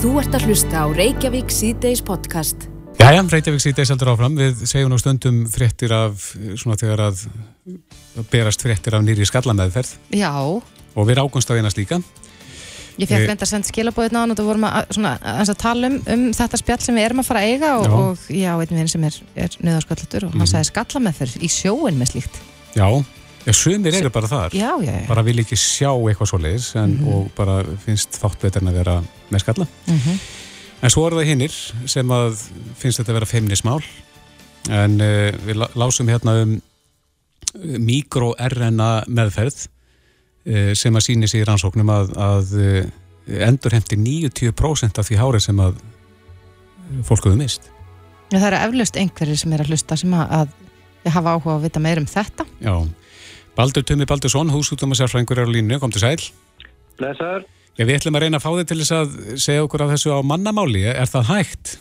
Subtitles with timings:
[0.00, 2.62] Þú ert að hlusta á Reykjavík C-Days podcast.
[2.96, 4.38] Jæja, Reykjavík C-Days heldur áfram.
[4.38, 7.26] Við segjum nú stundum fréttir af, svona þegar að
[8.32, 9.90] berast fréttir af nýri skallameðferð.
[10.16, 10.32] Já.
[10.40, 12.00] Og við águmst á einast líka.
[12.96, 16.00] Ég fekk reynda að senda skilabóðið náðan og þú vorum að, svona, að tala um,
[16.16, 18.74] um þetta spjall sem við erum að fara að eiga og já, og, já einn
[18.78, 20.40] veginn sem er, er nöðarskallutur og mm.
[20.40, 20.52] hann mhm.
[20.56, 22.42] sagði skallameðferð í sjóin með slíkt.
[22.72, 22.88] Já,
[23.40, 25.06] Já, sumir eru bara þar, já, já, já.
[25.08, 27.06] bara vil ekki sjá eitthvað svo leiðis mm -hmm.
[27.08, 28.96] og bara finnst þátt betur en að vera
[29.30, 29.66] með skalla.
[29.86, 30.22] Mm -hmm.
[30.80, 32.38] En svo eru það hinnir sem að
[32.80, 33.82] finnst þetta að vera feimnismál
[34.68, 41.48] en uh, við lásum hérna um eh, mikro-RNA meðferð uh, sem að síni sér í
[41.48, 42.88] rannsóknum að, að uh,
[43.48, 45.76] endur hefndi 90% af því hárið sem að
[47.06, 47.70] fólk hefur mist.
[48.30, 50.34] Það eru eflaust einhverjir sem er að hlusta sem að,
[51.04, 52.46] að hafa áhuga að vita meir um þetta.
[52.62, 52.74] Já.
[53.56, 56.20] Baldur Tumi Baldursson, húsútumarsarfrængur er á línu, kom til sæl.
[57.00, 57.46] Blessaður.
[57.78, 60.12] Já, við ætlum að reyna að fá þig til þess að segja okkur af þessu
[60.12, 60.84] á mannamáli.
[60.90, 61.72] Er það hægt?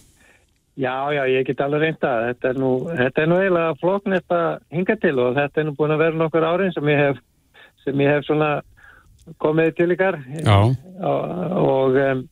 [0.80, 2.12] Já, já, ég get alveg reynda.
[2.30, 5.76] Þetta er nú, þetta er nú eiginlega floknett að hinga til og þetta er nú
[5.76, 7.22] búin að vera nokkur árin sem ég hef,
[7.84, 8.52] sem ég hef svona
[9.44, 10.20] komið til ykkar.
[10.40, 10.60] Já.
[11.10, 12.28] Og, og um,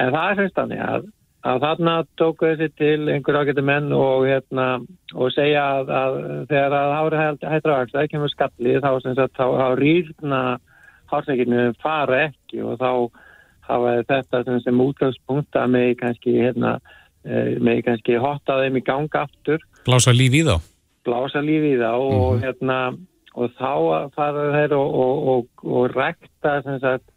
[0.00, 1.10] en það er semst þannig að
[1.46, 4.66] að þarna tóku þessi til einhver ágættu menn og, hérna,
[5.14, 6.18] og segja að, að
[6.50, 8.90] þegar að hári hættra vaks, það kemur skallið þá,
[9.38, 10.42] þá, þá rýrna
[11.10, 12.90] hálfsveikinu fara ekki og þá
[13.68, 16.78] hafa þetta sem, sem útgangspunkt að með kannski, hérna,
[17.24, 19.62] eh, með kannski hotta þeim í ganga aftur.
[19.86, 20.56] Blása líf í þá?
[21.06, 22.20] Blása líf í þá mm -hmm.
[22.24, 22.78] og, hérna,
[23.34, 27.08] og þá fara þeir og, og rekta sem sagt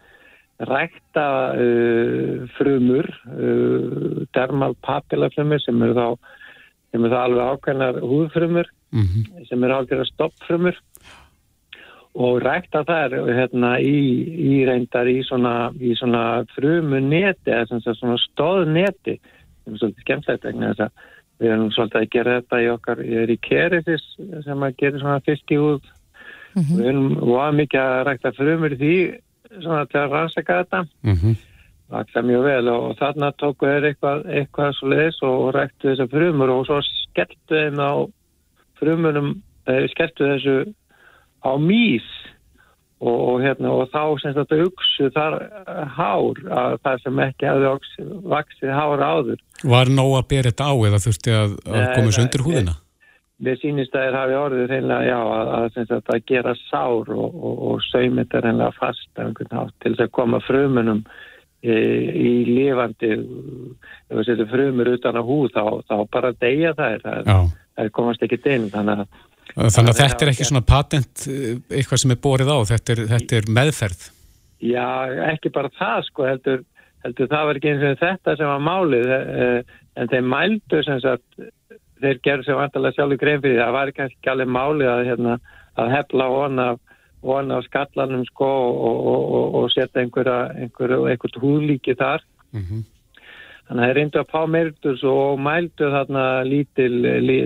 [0.64, 1.28] rækta
[1.58, 6.08] uh, frumur, uh, dermal papillafrumur sem eru þá,
[6.94, 9.46] sem eru þá alveg ákveðnar húðfrumur mm -hmm.
[9.50, 10.78] sem eru alveg stoppfrumur
[12.14, 13.98] og rækta þær hérna, í,
[14.54, 20.74] í reyndar í svona, í svona frumuneti eða svona stóðneti sem er svolítið skemmtilegt vegna
[20.74, 21.10] þess að
[21.42, 24.04] við erum svolítið að gera þetta í okkar, ég er í Keresis
[24.46, 25.80] sem að gera svona fiskihúð
[26.54, 26.78] mm -hmm.
[26.78, 28.98] við erum og mikið að rækta frumur í því
[29.64, 31.36] svona til að rannsaka þetta mm -hmm.
[31.90, 36.50] vaksa mjög vel og þarna tóku þeir eitthvað, eitthvað svo leiðis og ræktu þessar frumur
[36.50, 37.92] og svo skelltu þeim á
[38.80, 40.74] frumunum, þeir skelltu þessu
[41.44, 42.06] á mís
[43.04, 45.36] og, og hérna og þá sem þetta hugsu þar
[45.98, 47.74] hár að það sem ekki hefði
[48.32, 49.44] vaksið hár áður.
[49.64, 52.78] Var nóg að bera þetta á eða þurfti að, að komast undir húðina?
[53.44, 57.56] Við sínist að það hafi orðið reynilega, já, að, að, að gera sár og, og,
[57.68, 61.02] og saumit er reynilega fast af einhvern nátt til þess að koma frumunum
[61.64, 67.04] í, í lifandi, ef við setjum frumur utan á húð, þá, þá bara deyja þær,
[67.04, 69.22] það, það komast ekki inn, þannig að...
[69.54, 73.02] Þannig að þetta er ekki svona patent eh, eitthvað sem er borið á, þetta er,
[73.14, 74.06] þetta er meðferð?
[74.64, 74.88] Já,
[75.30, 76.64] ekki bara það, sko, heldur,
[77.04, 81.02] heldur það var ekki eins og þetta sem var málið, eh, en þeir mældu sem
[81.04, 81.44] sagt
[82.04, 85.36] þeir gerðu sem vantilega sjálfur grein fyrir það var kannski ekki alveg málið að, hérna,
[85.80, 86.68] að hefla vona,
[87.24, 92.64] vona á skallanum sko og, og, og, og setja einhverja einhver, einhvert húðlíki þar mm
[92.64, 92.82] -hmm.
[93.68, 96.94] Þannig að þeir reyndu að pá meirtus og mældu þarna lítil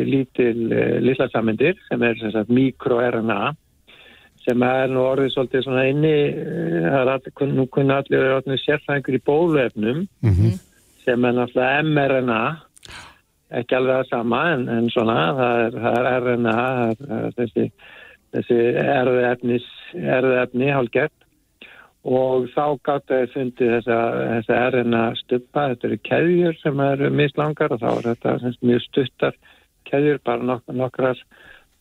[0.10, 3.42] lítil eh, lilla samindir sem er sem sagt mikro-RNA
[4.48, 9.20] sem er nú orðið svolítið svona inni eh, það er nú kunni allir orðið sérfængur
[9.20, 10.58] í bóluefnum mm -hmm.
[11.06, 12.42] sem er náttúrulega mRNA
[13.60, 16.58] ekki alveg að sama en, en svona það er, það er RNA
[17.00, 17.72] það er, þessi,
[18.36, 18.60] þessi
[20.18, 21.17] erðefni hálfgett
[22.08, 24.00] og þá gátt að fundi þessa,
[24.32, 28.86] þessa RNA stuppa þetta eru keðjur sem eru mislangar og þá er þetta semst, mjög
[28.86, 29.40] stuttar
[29.88, 31.20] keðjur, bara nok nokkrar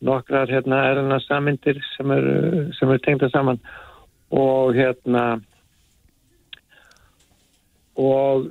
[0.01, 2.37] nokkrar hérna, RNA samindir sem eru,
[2.75, 3.61] eru tengda saman.
[4.31, 5.39] Og hérna
[7.97, 8.51] og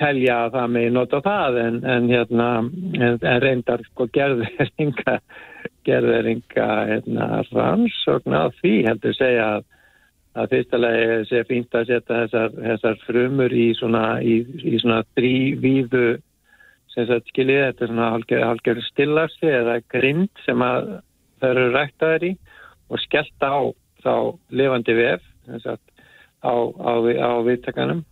[0.00, 2.48] telja að það með nota það en, en, hérna,
[3.00, 5.18] en, en reyndar sko gerður enga,
[5.88, 9.66] gerður enga hérna, rannsókn á því heldur segja að,
[10.38, 16.04] að fyrstulega sé fínt að setja þessar, þessar frumur í svona, í, í svona þrývíðu
[16.94, 18.10] sem sagt skiljið, þetta er svona
[18.50, 20.92] hálfgerð stillarsi eða grind sem að
[21.40, 22.32] þau eru ræktaður í
[22.90, 23.58] og skellt á
[24.04, 24.14] þá
[24.54, 25.26] lifandi vef
[25.62, 25.84] sagt,
[26.42, 28.04] á, á, á viðtakanum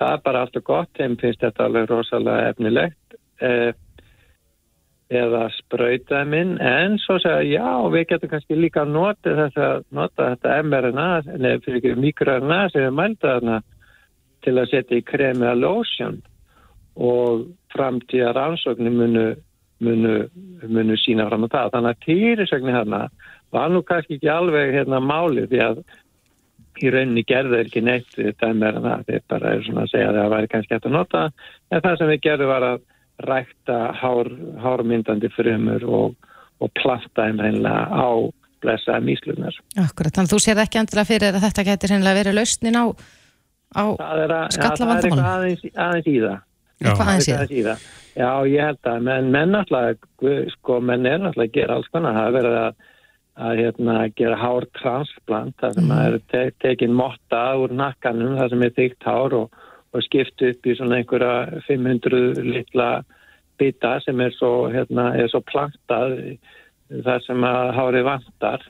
[0.00, 3.18] það er bara alltaf gott, þeim finnst þetta alveg rosalega efnilegt.
[3.40, 3.72] Eh,
[5.12, 10.54] eða spröytaði minn, en svo segja já, við getum kannski líka nota þetta, nota þetta
[10.66, 13.60] mRNA nefnir fyrir ekki mikroRNA sem er mældaðarna
[14.46, 16.18] til að setja í kremi að lotion.
[16.96, 19.26] Og framtíða rannsóknir munu,
[19.84, 20.16] munu,
[20.64, 21.70] munu sína fram á það.
[21.76, 23.02] Þannig að týrisögnin hérna
[23.54, 25.82] var nú kannski ekki alveg hérna málið því að
[26.82, 30.10] í rauninni gerðu ekki neitt þetta er meira það, þeir bara er svona að segja
[30.10, 31.24] að það væri kannski eftir að nota.
[31.70, 32.84] En það sem við gerðum var að
[33.24, 34.30] rækta hár,
[34.60, 38.08] hármyndandi frumur og, og planta þeim reynilega á
[38.64, 39.56] blessa míslunar.
[39.80, 42.84] Akkurat, þannig að þú séð ekki endilega fyrir að þetta getur reynilega verið lausnin á,
[43.76, 43.84] á
[44.56, 45.22] skallavandamálum.
[45.22, 46.42] Það er aðeins, aðeins í það.
[46.76, 47.86] Eitthvað aðeins í það.
[48.16, 52.16] Já, ég held að menn, menn náttúrulega, sko, menn er náttúrulega að gera alls konar,
[52.16, 52.84] það er verið að
[53.36, 55.96] að hérna, gera hár transplant þar sem mm.
[56.06, 59.58] er te tekin motta úr nakkanum þar sem er þygt hár og,
[59.96, 62.90] og skipt upp í svona einhverja 500 litla
[63.56, 66.16] bita sem er svo, hérna, er svo plantað
[67.06, 68.66] þar sem að hárið vantar.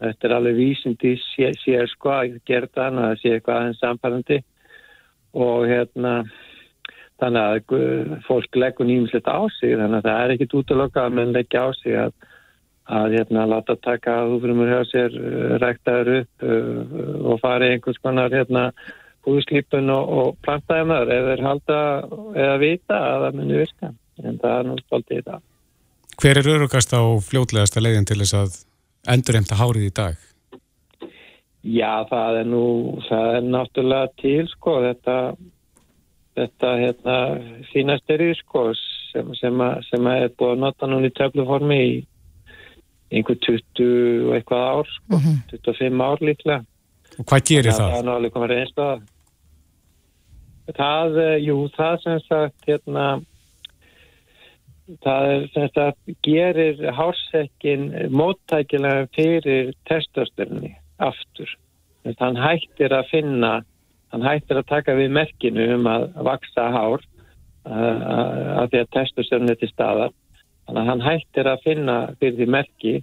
[0.00, 4.40] Þetta er alveg vísindi sér sé, sko að gera það að sé eitthvað aðeins samfærandi
[5.36, 6.14] og hérna
[7.20, 11.04] þannig að fólk leggur nýmislegt á sig þannig að það er ekkit út að loka
[11.04, 12.14] að mann leggja á sig að
[12.90, 16.80] að hérna láta taka húfrumur hjá sér uh, ræktaður upp uh,
[17.30, 18.70] og fara í einhvers konar hérna
[19.26, 21.78] húslípun og, og plantaðunar eða er halda
[22.34, 23.92] eða vita að það muni virka
[24.24, 25.46] en það er nú spaldið í dag.
[26.20, 28.58] Hver er örugast á fljótlegasta leiðin til þess að
[29.14, 30.26] endurhemta hárið í dag?
[31.60, 32.66] Já, það er nú
[33.08, 35.16] það er náttúrulega til sko þetta
[36.38, 37.16] þetta hérna
[37.72, 38.70] sínasterið sko
[39.10, 41.94] sem, sem, að, sem að er búið að nota núna í töfluformi í
[43.10, 45.38] einhver 20 og eitthvað ár sko, mm -hmm.
[45.66, 46.64] 25 ár líklega
[47.18, 47.88] Og hvað gerir það?
[47.90, 49.02] Það er náttúrulega komið reynst að
[50.76, 53.06] það, eh, jú, það sem sagt hérna
[55.04, 61.50] það er sem sagt gerir hársekkin móttækilega fyrir testasturni aftur.
[62.18, 63.52] Þann hættir að finna
[64.10, 67.04] hann hættir að taka við merkinu um að vaksa hár
[67.70, 70.14] að því að testasturni er til staðar.
[70.66, 72.94] Þannig að hann hættir að finna fyrir því merki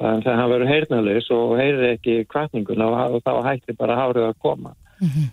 [0.00, 4.40] þannig að hann verður heyrnalus og heyrir ekki kvartninguna og þá hættir bara hárið að
[4.44, 4.74] koma.
[5.00, 5.30] Mm -hmm.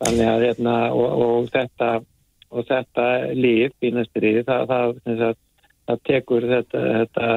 [0.00, 1.90] Þannig að hérna, og, og þetta
[2.50, 5.34] og þetta líf í næstri það, það, það,
[5.86, 7.28] það tekur þetta, þetta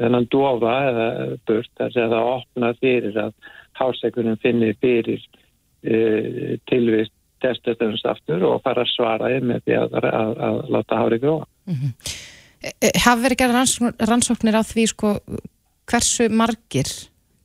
[0.00, 1.06] þennan dofa eða
[1.48, 3.32] burt þess að það opna fyrir að
[3.80, 10.08] hársekunum finnir fyrir uh, tilvist testastunins aftur og fara að svara með því að, að,
[10.10, 11.46] að, að láta hárið gróða.
[11.70, 12.18] Mm -hmm.
[12.60, 13.56] Eh, hafa verið gerð
[14.04, 15.14] rannsóknir á því sko,
[15.88, 16.90] hversu margir,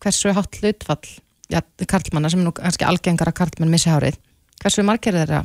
[0.04, 1.08] hversu hátt hlutfall,
[1.48, 4.18] já, karlmanna sem nú kannski algengar að karlmann missi hárið,
[4.60, 5.44] hversu margir er þeirra,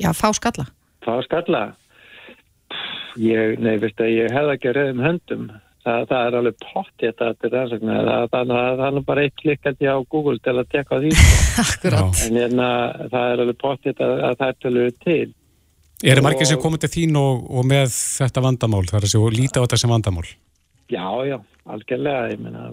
[0.00, 0.64] já, fá skalla?
[1.04, 1.64] Fá skalla?
[3.20, 5.50] Ég, nei, veist að ég hef ekki reyðum höndum.
[5.80, 8.08] Það, það er alveg pott þetta til rannsóknir.
[8.08, 8.50] Það, það,
[8.80, 11.12] það er bara eitt klikkandi á Google til að tekka því.
[11.64, 12.24] Akkurát.
[12.28, 12.70] En hérna,
[13.12, 15.28] það er alveg pott þetta að það er til.
[16.00, 19.24] Er það margir sem komið til þín og, og með þetta vandamál, þar að séu
[19.26, 20.28] og líta á þetta sem vandamál?
[20.90, 21.36] Já, já,
[21.68, 22.70] algjörlega, ég menna,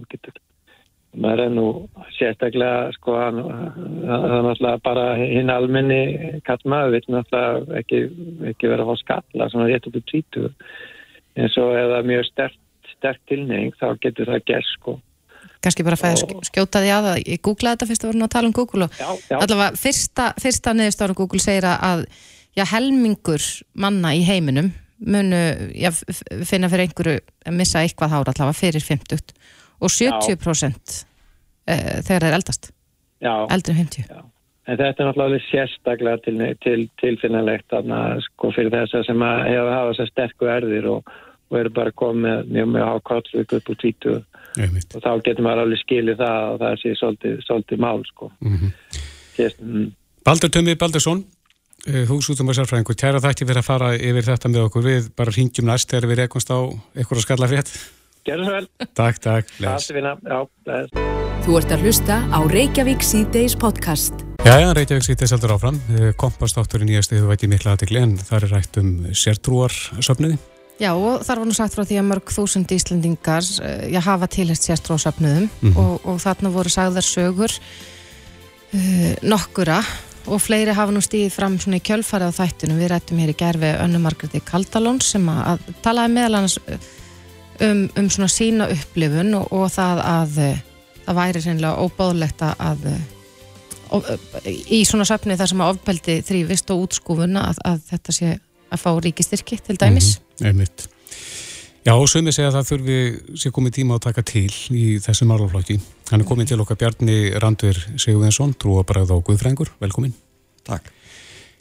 [1.18, 1.65] maður er nú
[2.15, 6.00] sérstaklega, sko, það er náttúrulega bara hinn almenni
[6.47, 8.00] kattmaður, við náttúrulega ekki,
[8.53, 10.53] ekki vera á skalla, svona rétt upp í tvítu,
[11.35, 12.57] en svo ef það er mjög sterk,
[12.94, 14.95] sterk tilneying, þá getur það gerð, sko.
[15.68, 18.33] Kanski bara að fæða skjóta því að ég googlaði þetta fyrst að voru nú að
[18.35, 19.38] tala um Google og já, já.
[19.41, 22.03] allavega fyrsta, fyrsta neðustáru Google segir að
[22.57, 23.44] já, helmingur
[23.77, 25.42] manna í heiminum munu
[25.77, 25.92] já,
[26.50, 29.36] finna fyrir einhverju að missa eitthvað hára allavega fyrir 50
[29.77, 30.95] og 70%
[31.69, 32.71] e, þegar það er eldast
[33.21, 33.33] já.
[33.54, 34.25] eldri 50
[34.68, 37.71] En þetta er náttúrulega sérstaklega til, til, tilfinnilegt
[38.26, 41.14] sko, fyrir þess að sem að hefa hafa þess að sterku erðir og,
[41.47, 45.81] og eru bara komið mjög mjög ákvátsvík upp úr tvítu og þá getur maður alveg
[45.85, 48.31] skilið það og það sé svolítið, svolítið mál sko.
[48.42, 48.71] mm -hmm.
[49.61, 49.92] Mm.
[50.26, 51.23] Baldur Tömi Baldursson
[52.09, 55.69] húsútum og sérfræðingur, tæra þætti fyrir að fara yfir þetta með okkur, við bara ringjum
[55.69, 56.59] næst þegar við rekumst á
[56.97, 57.71] eitthvað skallafrétt.
[58.27, 58.67] Gerðu svo vel.
[58.97, 59.53] Takk, takk,
[61.47, 64.25] Þú ert að hlusta á Reykjavík C-Days podcast.
[64.43, 65.79] Jæja, Reykjavík C-Days heldur áfram.
[66.19, 70.39] Kompastátturinn í æstu hefur vætið mikla aðtegli en það er rætt um sértrúarsöfniði
[70.77, 74.27] Já, og þar var nú sagt frá því að mörg þúsund íslendingar eh, já, hafa
[74.29, 75.77] tilhægt sértrúarsöfniðum mm -hmm.
[75.81, 77.51] og, og þarna voru sagðar sögur
[78.73, 79.81] uh, nokkura
[80.27, 82.79] og fleiri hafa nú stíðið fram svona í kjölfarið á þættunum.
[82.81, 87.83] Við rættum hér í gerfi önnu Margreði Kaldalón sem að, að talaði meðal annars um,
[87.97, 90.41] um svona sína upplifun og, og það að
[91.05, 92.89] það væri reynilega óbáðlegt að,
[93.95, 94.11] að
[94.67, 98.35] í svona söfni þar sem að ofbeldi þrývist og útskúfuna að, að þetta sé
[98.67, 100.17] að fá ríkistyrki til dæmis.
[100.41, 100.93] Mm -hmm,
[101.87, 102.95] Já, og sögum við segja að það þurfi
[103.39, 105.77] sér komið tíma að taka til í þessum málaflokki.
[106.07, 109.73] Hann er komið til okkar Bjarni Randver Sigurðinsson, trúabræð á Guðfrængur.
[109.83, 110.14] Velkomin.
[110.68, 110.94] Takk.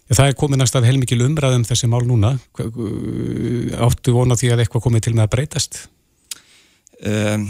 [0.06, 2.36] Það er komið næst að heilmikið umræðum þessi mál núna.
[2.54, 5.80] Áttu vona því að eitthvað komið til með að breytast?
[6.96, 7.42] Um,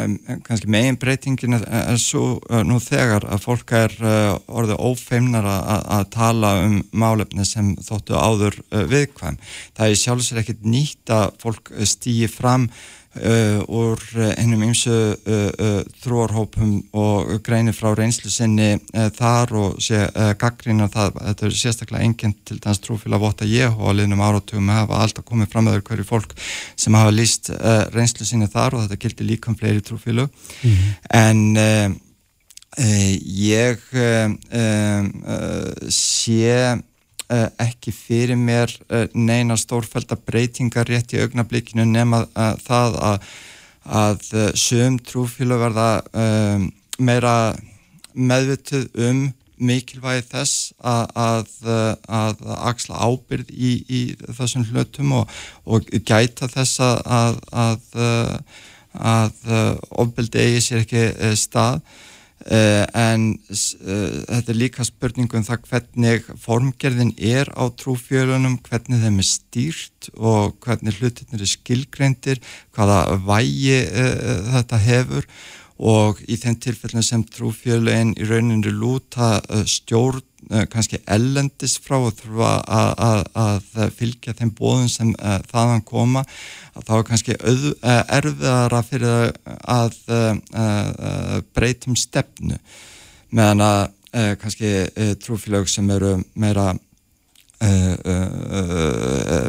[0.00, 0.14] um,
[0.46, 5.44] kannski megin breytingin er, er svo uh, nú þegar að fólk er uh, orðið ófeimnar
[5.44, 9.36] að tala um málefni sem þóttu áður uh, viðkvæm.
[9.76, 12.70] Það er sjálfsvegar ekkert nýtt að fólk stýji fram
[13.14, 14.00] úr
[14.38, 18.78] hennum ymsu uh, uh, þróarhópum og greinir frá reynslu sinni
[19.14, 20.00] þar og sé
[20.40, 25.02] gaggrína það þetta er sérstaklega enginn til dæmis trúfélag vota ég og liðnum áratugum hafa
[25.04, 26.34] alltaf komið fram með hverju fólk
[26.76, 27.52] sem hafa líst
[27.94, 30.90] reynslu sinni þar og þetta gildi líka um fleiri trúfélag mm -hmm.
[31.10, 31.38] en
[33.38, 33.78] ég
[35.88, 36.93] sé Uh,
[37.32, 43.30] ekki fyrir mér uh, neina stórfælda breytingar rétt í augnablikinu nema uh, það að,
[43.84, 44.26] að
[44.58, 47.54] sögum trúfílu verða um, meira
[48.14, 49.24] meðvituð um
[49.64, 51.52] mikilvægi þess að, að,
[52.10, 54.00] að axla ábyrð í, í
[54.34, 57.38] þessum hlutum og, og gæta þess að
[59.94, 61.04] ofbeldi eigi sér ekki
[61.38, 61.80] stað
[62.44, 69.28] en uh, þetta er líka spurningum það hvernig formgerðin er á trúfjölunum, hvernig þeim er
[69.28, 72.42] stýrt og hvernig hlutinir er skilgreindir,
[72.76, 75.28] hvaða vægi uh, þetta hefur.
[75.74, 80.22] Og í þeim tilfellin sem trúfjölun í rauninu lúta stjórn
[80.72, 82.50] kannski ellendis frá og þurfa
[83.34, 85.12] að fylgja þeim bóðum sem
[85.50, 86.24] þaðan koma
[86.74, 89.30] að þá er kannski öð, eh, erfiðara fyrir að,
[89.74, 89.98] að,
[90.64, 92.58] að breytum stefnu.
[93.34, 93.82] Meðan að
[94.12, 96.72] eh, kannski eh, trúfélög sem eru meira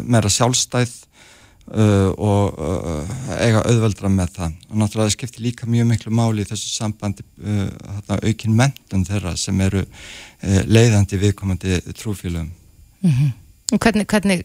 [0.05, 0.91] meira sjálfstæð
[1.65, 2.59] og
[3.41, 7.25] eiga auðveldra með það og náttúrulega skiptir líka mjög miklu máli í þessu sambandi
[8.21, 9.81] aukinn mentun þeirra sem eru
[10.69, 12.51] leiðandi viðkomandi trúfélögum
[13.01, 13.31] mm -hmm.
[13.81, 14.43] Hvernig, hvernig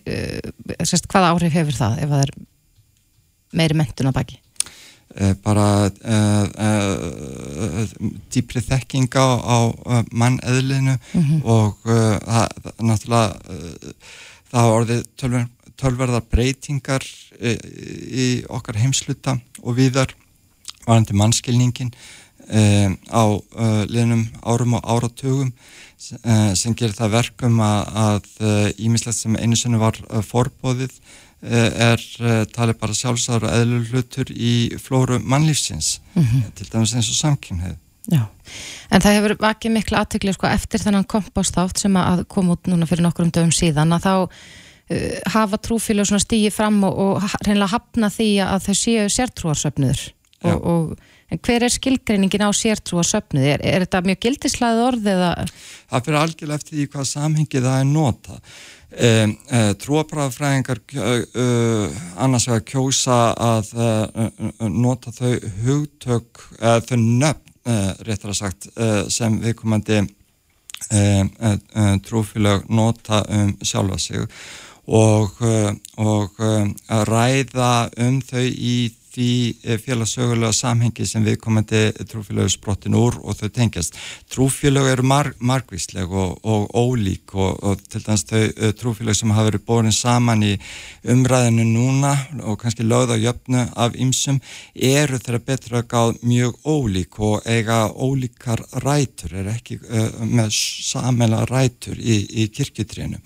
[0.81, 2.31] sérst, hvaða áhrif hefur það ef það er
[3.53, 4.39] meiri mentun á baki?
[5.43, 7.95] Bara uh, uh,
[8.31, 9.59] dýpri þekking á, á
[10.13, 11.41] manneðlinu mm -hmm.
[11.45, 12.49] og það
[12.79, 13.35] náttúrulega
[14.51, 15.47] það hafa orðið tölver,
[15.79, 17.05] tölverðar breytingar
[17.41, 20.15] í okkar heimsluta og viðar
[20.87, 21.93] varandi mannskilningin
[22.51, 23.25] á
[23.87, 25.53] liðnum árum og áratugum
[26.01, 28.27] sem gerir það verkum að
[28.81, 30.97] ímislegt sem einu senu var forbóðið
[31.41, 36.51] Eh, er eh, talið bara sjálfsæður og eðlur hlutur í flóru mannlýfsins mm -hmm.
[36.53, 37.77] til dæmis eins og samkynneið
[38.13, 38.29] Já,
[38.91, 42.85] en það hefur vakið miklu aðtökli sko, eftir þennan kompástátt sem að kom út núna
[42.87, 44.29] fyrir nokkrum dögum síðan að þá
[44.91, 50.05] uh, hafa trúfílu stígi fram og, og reynilega hafna því að þau séu sértrúarsöfnuður
[50.41, 53.47] og, og hver er skilgreiningin á sértrúarsöfnuð?
[53.55, 55.31] Er, er þetta mjög gildislaðið orð eða?
[55.93, 62.49] Það fyrir algjörlega eftir því hvað samhengi það er notað Um, uh, trúabræðafræðingar uh, annars
[62.49, 68.67] vegar kjósa að uh, nota þau hugtök, þau nöfn réttar að sagt
[69.13, 70.01] sem viðkomandi
[72.09, 74.39] trúfélag nota um sjálfa sig og,
[74.91, 77.75] og að ræða
[78.07, 78.77] um þau í
[79.11, 79.31] því
[79.65, 83.99] eh, félagsögulega samhengi sem við komandi trúfélögur sprottin úr og þau tengjast.
[84.31, 89.35] Trúfélög eru mar margvísleg og, og ólík og, og til dæmis þau eh, trúfélög sem
[89.35, 90.53] hafa verið borin saman í
[91.11, 92.15] umræðinu núna
[92.45, 94.41] og kannski lögða jöfnu af ymsum
[94.75, 101.45] eru þeirra betra gáð mjög ólík og eiga ólíkar rætur, er ekki uh, með samela
[101.49, 103.21] rætur í, í kirkutrínu.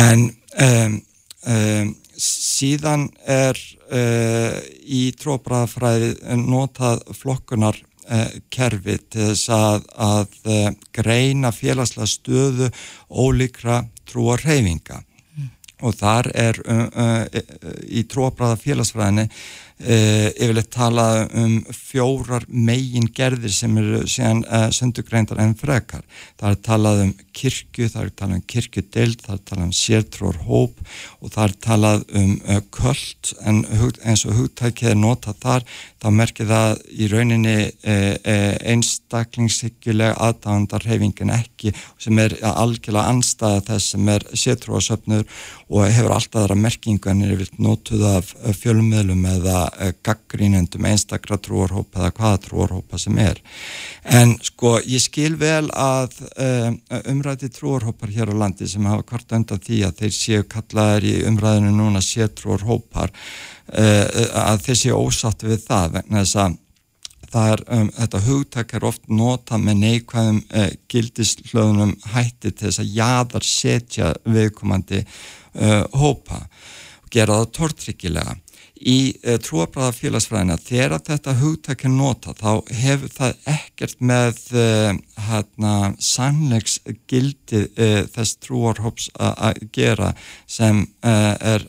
[0.00, 1.00] En um,
[1.46, 3.58] um, síðan er
[3.90, 6.10] uh, í tróbræðafræði
[6.40, 12.70] notað flokkunar uh, kerfi til þess að, að uh, greina félagslega stöðu
[13.08, 15.50] ólíkra trúar reyfinga mm.
[15.86, 16.62] og þar er
[17.88, 19.28] í tróbræða félagsfræðinni
[19.80, 26.02] yfirleitt talað um fjórar megin gerðir sem eru síðan uh, söndugreindar en frekar.
[26.40, 30.40] Það er talað um kirkju, það er talað um kirkjudeld, það er talað um sértrór
[30.44, 30.82] hóp
[31.20, 35.66] og það er talað um uh, köld en hug, eins og hugtækið er notað þar,
[36.00, 37.56] þá merkir það í rauninni
[38.70, 45.26] einstaklingshyggjulega aðdáðandar hefingin ekki sem er algjörlega anstæða þess sem er sértróasöfnur
[45.68, 48.32] og hefur alltaf aðra merkingu en er vilt notuð af
[48.62, 49.69] fjölumöðlum eða Eh,
[50.06, 53.40] gaggrínendum einstakra trúarhópa eða hvaða trúarhópa sem er.
[54.04, 56.80] En sko ég skil vel að um,
[57.12, 61.14] umræti trúarhópar hér á landi sem hafa hvort undan því að þeir séu kallaðir í
[61.30, 64.04] umræðinu núna sétrúarhópar uh,
[64.46, 66.58] að þeir séu ósátti við það vegna þess að
[67.38, 72.94] er, um, þetta hugtak er oft nota með neikvæðum uh, gildislöðunum hætti til þess að
[72.96, 76.42] jáðar setja viðkomandi uh, hópa
[77.04, 78.36] og gera það tortryggilega
[78.80, 84.92] í uh, trúabræða félagsfræðina þegar þetta hugtak er nota þá hefur það ekkert með uh,
[85.28, 86.78] hérna, sannleiks
[87.10, 90.14] gildi uh, þess trúarhóps að gera
[90.48, 91.64] sem er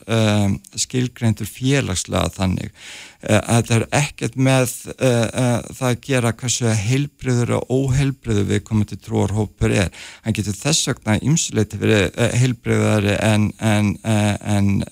[0.78, 2.72] skilgreindur félagslega þannig.
[2.72, 8.62] Eh, þetta er ekkert með uh, uh, það að gera hversu heilbriður og óheilbriður við
[8.66, 9.92] komum til trúarhópur er.
[10.24, 14.82] Hann getur þess vegna ymsuleiti verið heilbriðari en, en, en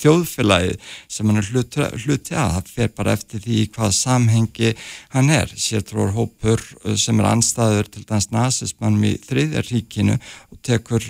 [0.00, 0.78] þjóðfélagi
[1.10, 2.56] sem hann er hluti hlut, að.
[2.56, 4.74] Það fer bara eftir því hvað samhengi
[5.14, 5.52] hann er.
[5.60, 6.64] Sér trúarhópur
[7.00, 11.04] sem er anstæður til dans nazismannum í þriðjaríkinu og tekur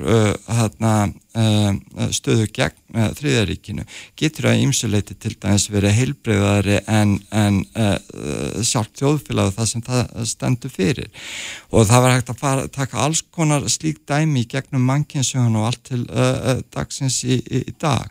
[0.50, 0.94] hérna
[2.10, 3.84] stöðu gegn uh, þriðaríkinu
[4.18, 10.30] getur að ýmsuleiti til dæmis verið heilbreyðari en, en uh, sjálf þjóðfélag það sem það
[10.32, 11.10] stendur fyrir.
[11.70, 15.84] Og það var hægt að fara, taka alls konar slík dæmi gegnum mannkynnsugun og allt
[15.90, 18.10] til uh dagsins í, í, í dag.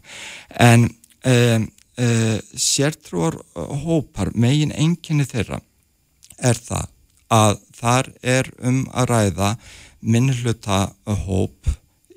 [0.56, 0.88] En
[1.28, 1.68] um,
[2.56, 3.36] sértrúar
[3.84, 5.60] hópar megin enginni þeirra
[6.40, 6.88] er það
[7.30, 9.50] að þar er um að ræða
[10.00, 10.80] minnluta
[11.26, 11.70] hóp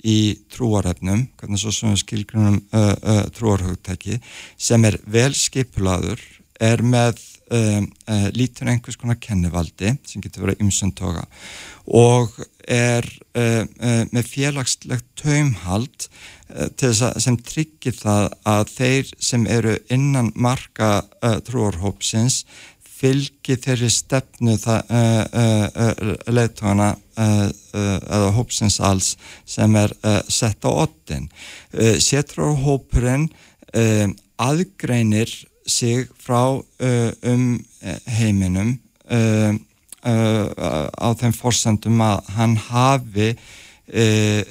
[0.03, 4.19] í trúarefnum, hvernig svo sem skilgrunum uh, uh, trúarhugtæki
[4.59, 6.21] sem er vel skipulaður,
[6.63, 11.25] er með um, uh, lítur einhvers konar kennivaldi sem getur verið ymsöntoga
[11.91, 12.37] og
[12.71, 16.07] er uh, uh, með félagslegt taumhald
[16.55, 21.01] uh, sem tryggir það að þeir sem eru innan marka
[21.47, 22.45] trúarhópsins
[23.03, 29.17] fylgi þeirri stefnu uh, uh, uh, leðtóna eða hópsins alls
[29.49, 29.95] sem er
[30.29, 31.29] sett á ottin.
[31.73, 33.29] Sétráhópurinn
[34.43, 35.31] aðgreinir
[35.67, 37.45] sig frá um
[38.07, 38.79] heiminum
[40.03, 43.29] á þeim fórsendum að hann hafi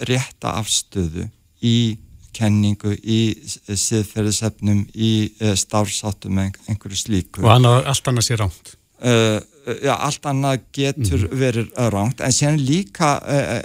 [0.07, 1.27] rétta afstöðu
[1.61, 1.97] í
[2.31, 3.35] kenningu í
[3.67, 7.43] siðferðisefnum í starfsáttum með einhverju slíku.
[7.43, 8.77] Og annað, allt annað sé ránt?
[9.01, 9.39] Uh,
[9.81, 11.35] já, allt annað getur mm.
[11.41, 13.59] verið ránt, en sér líka uh,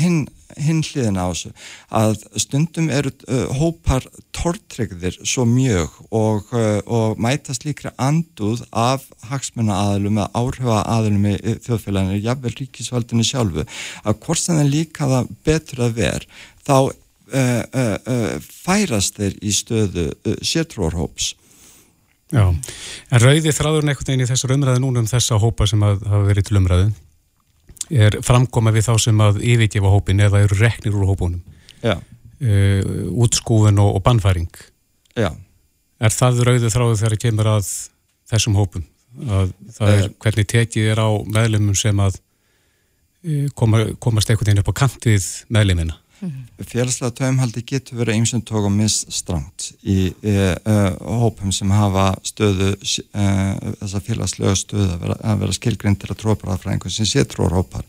[0.00, 0.26] hinn
[0.58, 1.50] hin hliðin á þessu
[1.94, 3.12] að stundum eru
[3.58, 6.52] hópar tortryggðir svo mjög og,
[6.86, 11.34] og mætast líkra anduð af hagsmunna aðlum eða áhrifa aðlum í
[11.66, 13.66] þjóðfélaginu, jafnvel ríkisvaldinu sjálfu,
[14.02, 19.54] að hvort sem það líka það betur að vera, þá uh, uh, færast þeir í
[19.54, 20.08] stöðu
[20.42, 21.34] sértrúarhóps.
[22.28, 26.02] Já, en rauði þráðurinn einhvern veginn í þessar umræðu núna um þessa hópa sem að
[26.04, 26.88] hafa verið til umræðu
[27.88, 31.40] er framkoma við þá sem að yfirgefa hópin eða eru reknir úr hópunum.
[32.38, 34.50] Uh, útskúfin og, og bannfæring.
[35.18, 35.32] Já.
[35.98, 37.70] Er það rauði þráðu þegar það kemur að
[38.30, 38.84] þessum hópum?
[39.24, 42.20] Að það er hvernig tekið er á meðlumum sem að
[43.58, 45.96] koma, komast einhvern veginn upp á kantið meðlumina?
[46.20, 46.64] Mm -hmm.
[46.64, 52.72] Félagslega taumhaldi getur verið einsum tók og misstrangt í uh, uh, hópum sem hafa stöðu,
[52.74, 57.84] uh, þessa félagslega stöðu að vera, vera skilgrindir að trópara frá einhvern sem sé trórópar.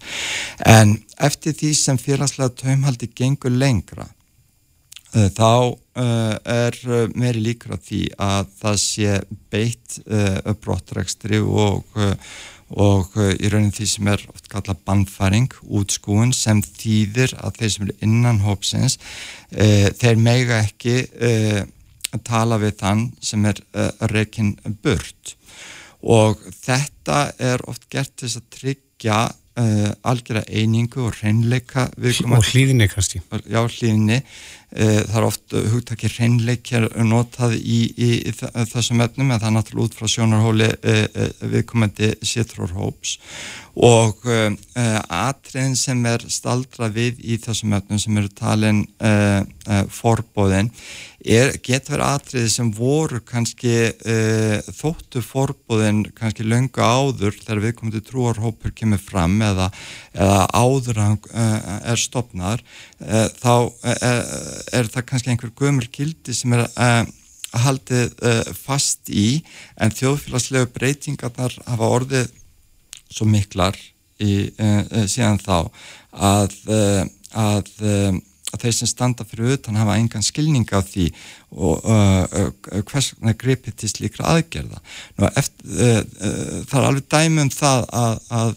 [0.65, 4.07] En eftir því sem félagslega taumhaldi gengur lengra,
[5.09, 5.75] þá
[6.45, 6.75] er
[7.15, 9.99] meiri líkur á því að það sé beitt
[10.61, 11.83] brottrækstri og
[12.69, 17.73] og uh, í raunin því sem er oft kalla bannfæring, útskúin sem þýðir að þeir
[17.73, 21.01] sem eru innan hópsins uh, þeir meiga ekki
[22.10, 23.60] að tala við þann sem er
[24.10, 25.36] rekin burt.
[26.01, 29.19] Og þetta er oft gert til að tryggja
[30.08, 33.19] algjörða einingu og reynleika og hlýðinni kannski.
[33.51, 38.34] Já hlýðinni Eh, það er oft hugtakir hreinleikjar notað í, í, í
[38.69, 43.17] þessum efnum en það er náttúrulega út frá sjónarhóli eh, eh, viðkomandi sétrórhóps
[43.79, 44.25] og
[45.08, 48.82] atriðin sem er staldra við í þessum efnum sem eru talin
[49.93, 50.67] forbóðin
[51.63, 53.93] getur verið atriði sem voru kannski
[54.75, 59.69] þóttu forbúðin kannski löngu áður þegar við komum til trúarhópur kemur fram eða,
[60.17, 62.65] eða áður er stopnar
[62.99, 63.53] þá
[63.93, 64.59] er
[64.93, 66.67] það kannski einhver gömur kildi sem er
[67.63, 68.13] haldið
[68.60, 69.41] fast í
[69.82, 72.28] en þjóðfélagslegu breytingarnar hafa orðið
[73.10, 73.78] svo miklar
[74.22, 74.52] í,
[75.10, 75.72] síðan þá
[76.13, 76.58] að
[77.30, 77.72] að
[78.50, 81.10] að þeir sem standa fyrir utan hafa engan skilning á því
[81.54, 81.86] og
[82.89, 84.82] hvers vegna gripið til slíkra aðgerða.
[85.17, 86.08] Nú, eftir,
[86.69, 88.56] það er alveg dæmum það að, að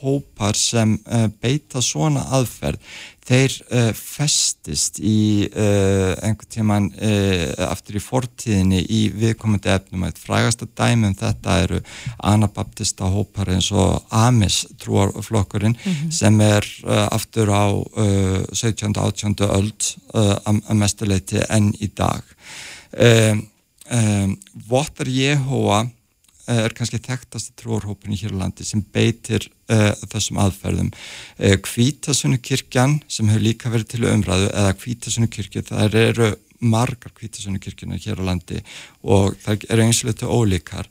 [0.00, 0.96] hópar sem
[1.42, 2.94] beita svona aðferð
[3.28, 10.20] þeir uh, festist í uh, einhvern tíman uh, aftur í fortíðinni í viðkomandi efnum að
[10.24, 11.80] frægasta dæmum þetta eru
[12.18, 16.10] anabaptista hópar eins og Amis trúarflokkurinn mm -hmm.
[16.12, 16.64] sem er
[17.10, 17.66] aftur á
[18.52, 18.92] 17.
[18.96, 19.34] 18.
[19.48, 22.22] öld að mestuleiti enn í dag dag
[23.32, 23.46] um,
[23.90, 24.36] um,
[24.68, 25.84] Votar Jehova
[26.50, 30.90] er kannski þekktasti trúarhópinu hér á landi sem beitir uh, þessum aðferðum.
[31.38, 36.32] Uh, Kvítasunukirkjan sem hefur líka verið til umræðu eða Kvítasunukirkju, það eru
[36.64, 38.60] margar Kvítasunukirkjuna hér á landi
[39.02, 40.88] og það eru einslutu ólíkar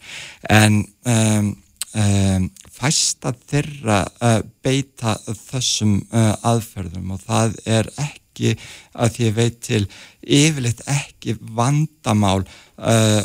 [0.50, 1.54] en um,
[1.98, 8.56] um, fæsta þeirra uh, beita þessum aðferðum og það er ekki
[8.98, 9.82] að því að veit til
[10.26, 12.42] yfirleitt ekki vandamál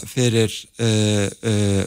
[0.04, 1.86] fyrir kvítasunum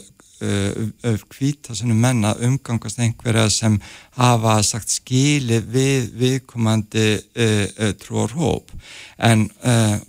[2.02, 3.78] menna umgangast einhverja sem
[4.18, 8.72] hafa sagt skili við viðkomandi uh, uh, trúarhóp
[9.18, 9.46] en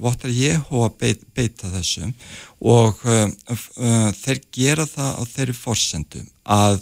[0.02, 2.14] Votar Jehova beit, beita þessum
[2.64, 6.80] og þeir gera það á þeirri forsendum að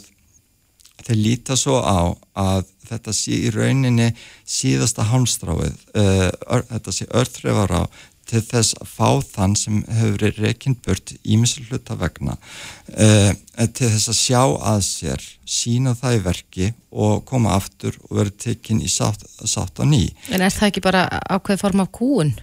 [1.02, 4.10] þeir líta svo á að þetta sé í rauninni
[4.48, 7.84] síðasta hálmstráið, þetta sé örþrefar á
[8.32, 13.32] til þess að fá þann sem hefur verið reikinn burt ímislu hluta vegna uh,
[13.76, 14.42] til þess að sjá
[14.72, 19.80] að sér, sína það í verki og koma aftur og vera tekinn í sátt, sátt
[19.80, 20.08] á ný.
[20.32, 22.34] En er það ekki bara ákveð form af kúun?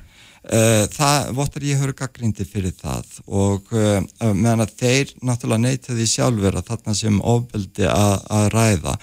[0.48, 4.00] Uh, það votar ég höfður gaggrindi fyrir það og uh,
[4.32, 8.94] meðan að þeir náttúrulega neyta því sjálfur að þarna sem ofbeldi að ræða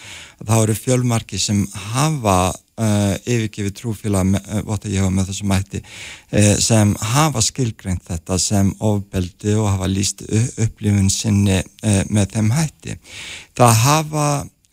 [0.41, 2.37] þá eru fjölmarki sem hafa
[2.75, 9.69] Uh, yfirgifið trúfélag uh, með þessum mætti uh, sem hafa skilgreint þetta sem ofbeldi og
[9.69, 11.61] hafa líst upplifun sinni
[12.11, 12.97] með þeim hætti.
[13.55, 14.25] Það hafa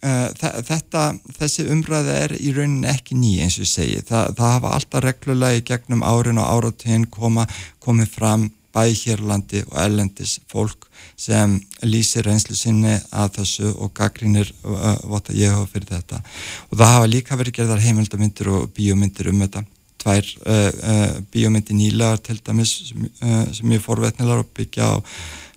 [0.02, 1.02] þetta,
[1.38, 4.00] þessi umræða er í rauninni ekki ný eins og ég segi.
[4.08, 9.76] Það, það hafa alltaf reglulega í gegnum árin og áratögin komið fram bæði hérlandi og
[9.82, 10.88] ellendis fólk
[11.18, 16.22] sem lýsir reynslu sinni að þessu og gaggrínir uh, vota ég hafa fyrir þetta.
[16.70, 19.64] Og það hafa líka verið gerðar heimildamindir og bíómyndir um þetta.
[20.02, 23.06] Tvær uh, uh, bíómyndir nýlagar til dæmis sem,
[23.54, 24.98] sem ég fórvetnilar að byggja á,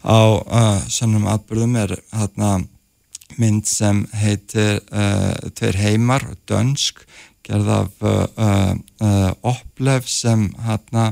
[0.06, 0.18] á
[0.92, 2.58] sönnum atbyrðum er hérna
[3.38, 7.06] mynd sem heitir uh, Tveir heimar, dönsk
[7.46, 7.92] gerð af
[9.46, 11.12] Oplef sem hérna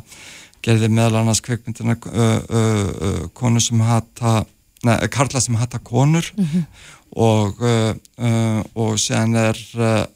[0.64, 4.42] gerði meðal annars kveikmyndina uh, uh, uh, konu sem hata
[4.84, 6.66] neða, karla sem hata konur mm -hmm.
[7.16, 7.62] og
[8.74, 9.58] og sen er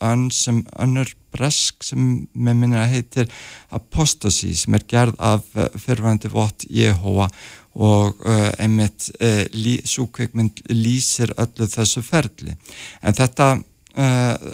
[0.01, 3.27] önn sem önnur bresk sem með minna heitir
[3.69, 5.43] Apostasy sem er gerð af
[5.75, 7.29] fyrrvændi vott Jehova
[7.77, 12.57] og uh, einmitt uh, lí, súkveikmynd lýsir öllu þessu ferli.
[13.01, 13.57] En þetta
[13.97, 14.03] Uh,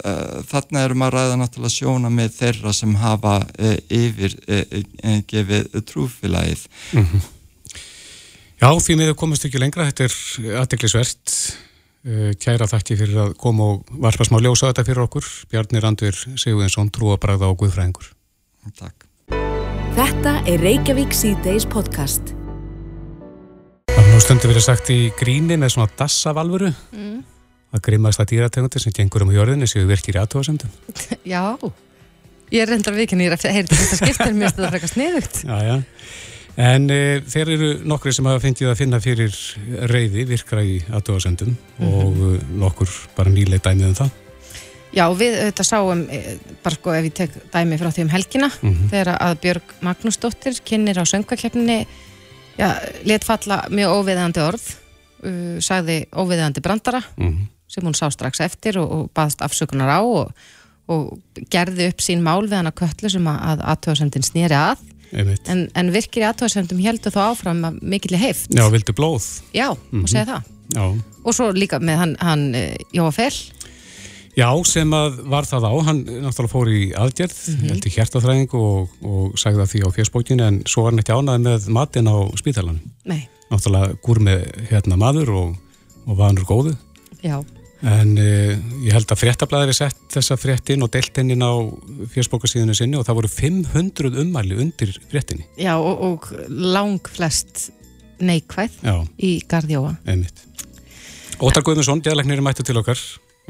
[0.00, 4.38] uh, þarna erum að ræða náttúrulega sjóna með þeirra sem hafa uh, yfir
[5.28, 6.62] gefið trúfélagið.
[6.96, 7.26] Mm -hmm.
[8.62, 9.84] Já, því miður komast ekki lengra.
[9.90, 11.34] Þetta er aðdeklisvert
[12.40, 15.28] kæra þakki fyrir að koma og varpa smá ljósa þetta fyrir okkur.
[15.50, 18.08] Bjarni Randur Sigurðinsson, trúabræða og guðfræðingur.
[18.80, 19.04] Takk.
[19.96, 22.43] Þetta er Reykjavík C-Days podcast
[23.88, 27.22] Það er nú stundu verið sagt í gríni með svona dassavalvuru mm
[27.74, 30.70] að grimmast að dýrategundir sem gengur um hjörðinni séu virkir í aðtóðasöndum.
[31.34, 31.58] Já,
[32.54, 35.40] ég er reyndar vikinni að heyrta þetta skiptir mjög stöða frekar sniðugt.
[35.48, 35.76] Já, já.
[36.64, 39.38] En e, þeir eru nokkri sem hafa fengið að finna fyrir
[39.90, 41.96] reyði virkra í aðtóðasöndum mm -hmm.
[41.98, 44.12] og e, nokkur bara nýlega dæmið um það.
[44.94, 48.50] Já, við auðvitað sáum, e, bara sko ef ég tek dæmi frá því um helgina,
[48.54, 48.90] mm -hmm.
[48.92, 51.88] þegar að Björg Magnúsdóttir kynir á söngvakefninni,
[52.58, 52.68] já,
[53.04, 54.68] let falla mjög óviðandi orð,
[55.24, 59.90] uh, sagði óviðandi brandara, mm -hmm sem hún sá strax eftir og, og baðst afsökunar
[59.90, 60.32] á og,
[60.90, 64.82] og gerði upp sín mál við hann að köllu sem að aðtöðasemdin snýri að.
[65.14, 68.50] En, en virkir í aðtöðasemdum heldur þó áfram að mikilli heift.
[68.54, 69.28] Já, vildu blóð.
[69.54, 70.02] Já, mm -hmm.
[70.02, 70.50] og segja það.
[70.74, 70.84] Já.
[71.24, 73.36] og svo líka með hann, hann eh, Jóa Fell
[74.34, 77.68] Já, sem að var það á, hann náttúrulega fór í aðgerð, mm -hmm.
[77.70, 81.44] heldur hjertaþræðing og, og sagði það því á fjöspókinu en svo var hann ekki ánað
[81.44, 85.54] með matin á spítalan Nei Náttúrulega gúr með hérna maður og,
[86.06, 86.74] og vanur góðu
[87.22, 87.44] Já
[87.84, 91.52] En uh, ég held að fréttablaðir er sett þessa fréttin og delt hennin á
[92.14, 95.44] fjörsbókarsíðinu sinni og það voru 500 ummæli undir fréttinni.
[95.60, 97.68] Já og, og lang flest
[98.24, 98.96] neikvæð Já.
[99.20, 99.98] í Garðjóa.
[100.08, 100.46] Einmitt.
[101.44, 103.00] Óttar Guðmundsson, djæðleiknir er mættu til okkar.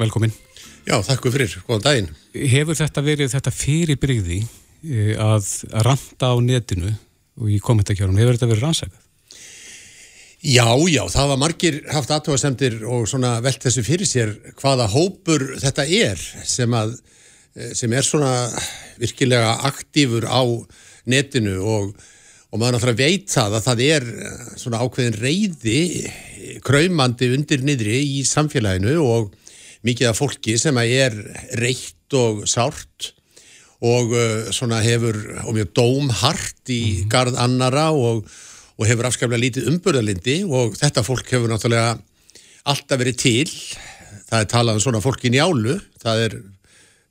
[0.03, 0.35] Velkomin.
[0.85, 1.57] Já, takk fyrir.
[1.65, 2.11] Góðan daginn.
[2.35, 5.49] Hefur þetta verið þetta fyrirbrigði uh, að
[5.87, 6.93] randa á netinu
[7.41, 9.01] og í kommentarkjörum, hefur þetta verið rannsækað?
[10.45, 15.47] Já, já, það var margir haft aðtóðasemtir og svona velt þessu fyrir sér hvaða hópur
[15.63, 16.99] þetta er sem, að,
[17.57, 18.33] eh, sem er svona
[19.01, 20.45] virkilega aktífur á
[21.09, 21.95] netinu og,
[22.53, 25.81] og maður náttúrulega veit það að það er eh, svona ákveðin reyði
[26.69, 29.33] kræmandi undir niðri í samfélaginu og
[29.85, 31.17] mikið af fólki sem er
[31.61, 33.13] reytt og sárt
[33.85, 37.13] og uh, svona hefur og mjög dómhart í mm.
[37.13, 38.25] garð annara og,
[38.79, 41.99] og hefur afskaplega lítið umbörðalindi og þetta fólk hefur náttúrulega
[42.65, 43.49] alltaf verið til
[44.25, 46.43] það er talað um svona fólk í njálu það er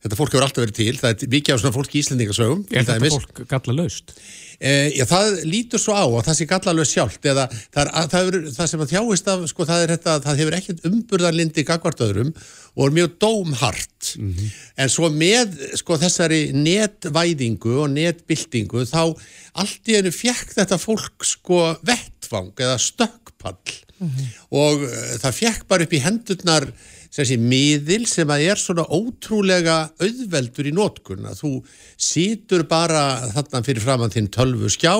[0.03, 2.63] Þetta fólk hefur alltaf verið til, það er mikið á svona fólk í Íslandingasögum.
[2.75, 4.11] Er þetta fólk galla laust?
[4.59, 8.09] E, já, það lítur svo á að það sé galla laust sjálft eða það, er,
[8.11, 11.65] það, er, það sem að þjáist af, sko, það er þetta, það hefur ekkert umburðarlindi
[11.69, 12.33] gagvartöðurum
[12.73, 14.15] og er mjög dómhart.
[14.17, 14.49] Mm -hmm.
[14.77, 19.13] En svo með, sko, þessari netvæðingu og netbildingu þá
[19.53, 24.27] allt í enu fjekk þetta fólk, sko, vettvang eða stökkpall mm -hmm.
[24.49, 26.73] og uh, það fjekk bara upp í hendurnar
[27.13, 31.51] þessi miðil sem að er svona ótrúlega auðveldur í nótkunn að þú
[31.97, 34.95] sítur bara þarna fyrir framann þinn tölvu skjá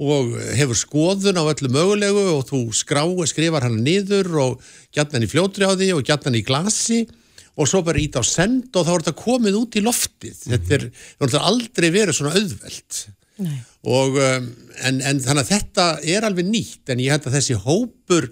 [0.00, 5.26] og hefur skoðun á öllu mögulegu og þú skrá, skrifar hann niður og gætna hann
[5.26, 7.02] í fljótri á því og gætna hann í glasi
[7.60, 10.36] og svo bara ít á send og þá er þetta komið út í loftið.
[10.36, 10.52] Mm -hmm.
[10.52, 10.86] Þetta er,
[11.28, 13.02] er aldrei verið svona auðveld.
[13.88, 14.48] Og, um,
[14.84, 18.28] en, en þannig að þetta er alveg nýtt en ég held að þessi hópur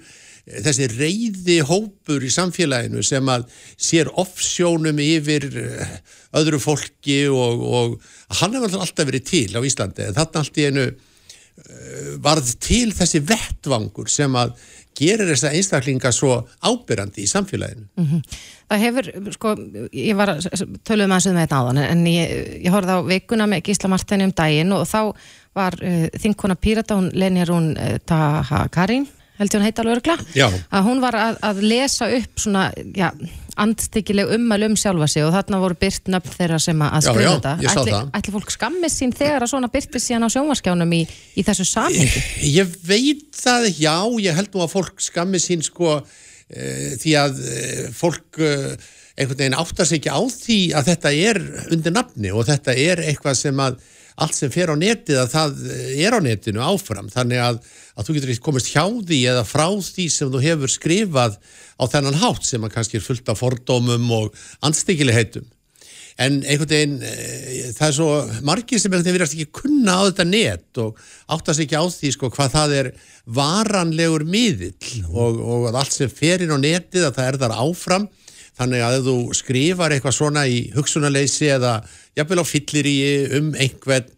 [0.48, 5.94] þessi reyði hópur í samfélaginu sem að sér offsjónum yfir eh,
[6.40, 10.68] öðru fólki og, og hann hefur alltaf verið til á Íslandi en þarna allt í
[10.68, 11.17] einu eh,
[12.22, 14.54] varð til þessi vettvangur sem að
[14.98, 17.86] gerir þessa einstaklinga svo ábyrrandi í samfélaginu.
[17.98, 18.38] Mm -hmm.
[18.68, 19.54] Það hefur, sko,
[19.92, 20.34] ég var
[20.84, 22.32] töluðum að sögum þetta áðan en ég,
[22.64, 25.14] ég horfði á vikuna með Gísla Martini um daginn og þá
[25.54, 29.06] var uh, þinkona Pírata, hún Lenja Rún uh, Taha Karin
[29.38, 30.16] held ég hún heita alveg örgla,
[30.70, 33.12] að hún var að, að lesa upp svona, já,
[33.64, 37.54] andstyggileg ummæl um sjálfa sig og þarna voru byrt nöfn þeirra sem að skrifa þetta.
[37.72, 41.02] Ætli, ætli fólk skammist sín þegar að svona byrti síðan á sjónvarskjánum í,
[41.38, 42.22] í þessu samhengi?
[42.42, 47.18] Ég, ég veit það, já, ég held nú að fólk skammist sín sko e, því
[47.24, 47.66] að e,
[47.98, 48.54] fólk e,
[49.18, 51.40] einhvern veginn áttar sig ekki á því að þetta er
[51.74, 53.80] undir nafni og þetta er eitthvað sem að
[54.18, 55.60] allt sem fer á netið að það
[56.06, 57.10] er á netinu áfram.
[57.12, 57.60] Þannig að,
[57.94, 61.38] að þú getur ekki komist hjá því eða frá því sem þú hefur skrifað
[61.78, 65.46] á þennan hátt sem að kannski er fullt af fordómum og anstíkilegheitum
[66.18, 67.12] en einhvern veginn e,
[67.76, 68.08] það er svo
[68.46, 72.10] margir sem einhvern veginn verðast ekki kunna á þetta net og áttast ekki á því
[72.14, 72.88] sko hvað það er
[73.38, 75.04] varanlegur miðill.
[75.12, 78.08] Og, og að allt sem fer inn á netið að það er þar áfram
[78.58, 81.78] Þannig að þú skrifar eitthvað svona í hugsunarleysi eða
[82.18, 82.96] jafnvel á fyllir í
[83.38, 84.08] um einhvern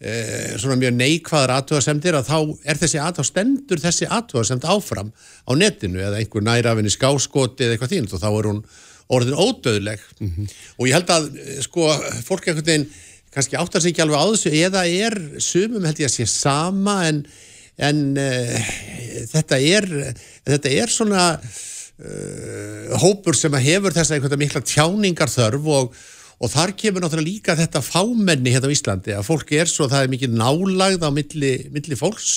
[0.00, 5.12] eh, svona mjög neikvæðar aðtöðasemdir að þá er þessi aðtöð stendur þessi aðtöðasemd áfram
[5.44, 8.64] á netinu eða einhver nærafinni skáskoti eða eitthvað þínt og þá er hún
[9.10, 10.50] orðin ódöðleg mm -hmm.
[10.78, 11.92] og ég held að eh, sko
[12.24, 12.90] fólk einhvern veginn
[13.34, 16.96] kannski áttar sig ekki alveg á þessu eða er sumum held ég að sé sama
[17.06, 17.26] en,
[17.78, 18.70] en uh,
[19.30, 19.86] þetta er
[20.46, 21.26] þetta er svona
[22.00, 25.98] uh, hópur sem hefur þess að einhverja mikla tjáningar þörf og,
[26.40, 29.96] og þar kemur náttúrulega líka þetta fámenni hérna á Íslandi að fólki er svo að
[29.96, 32.32] það er mikið nálagð á milli, milli fólks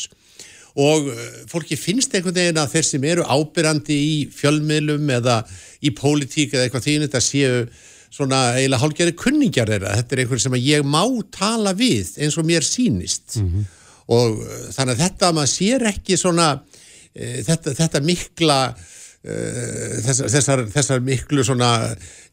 [0.74, 5.42] og uh, fólki finnst einhvern veginn að þeir sem eru ábyrrandi í fjölmiðlum eða
[5.84, 7.66] í pólitík eða eitthvað þín þetta séu
[8.14, 11.02] svona eiginlega hálfgerði kunningjar þeirra þetta er einhver sem ég má
[11.34, 13.70] tala við eins og mér sínist mm -hmm.
[14.14, 18.92] og uh, þannig að þetta maður sér ekki svona uh, þetta, þetta mikla Eh,
[19.24, 21.70] þessar, þessar, þessar miklu svona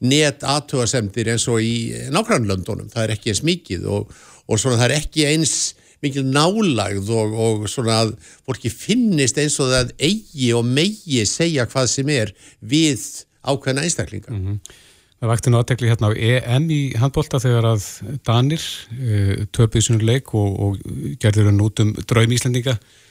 [0.02, 4.10] net aðtöðasemdir eins og í nákvæmlöndunum, það er ekki eins mikið og,
[4.50, 5.54] og svona það er ekki eins
[6.02, 8.14] mikil nálagð og, og svona að
[8.48, 13.04] fólki finnist eins og það eigi og megi segja hvað sem er við
[13.44, 14.32] ákveðna einstaklinga.
[14.32, 14.78] Mm -hmm.
[15.20, 17.84] Það vakti náttúrulega hérna á EM í handbólta þegar að
[18.24, 18.62] Danir
[18.96, 20.78] uh, töpuði svona leik og, og
[21.20, 23.09] gerður hann út um draum Íslandinga Eh,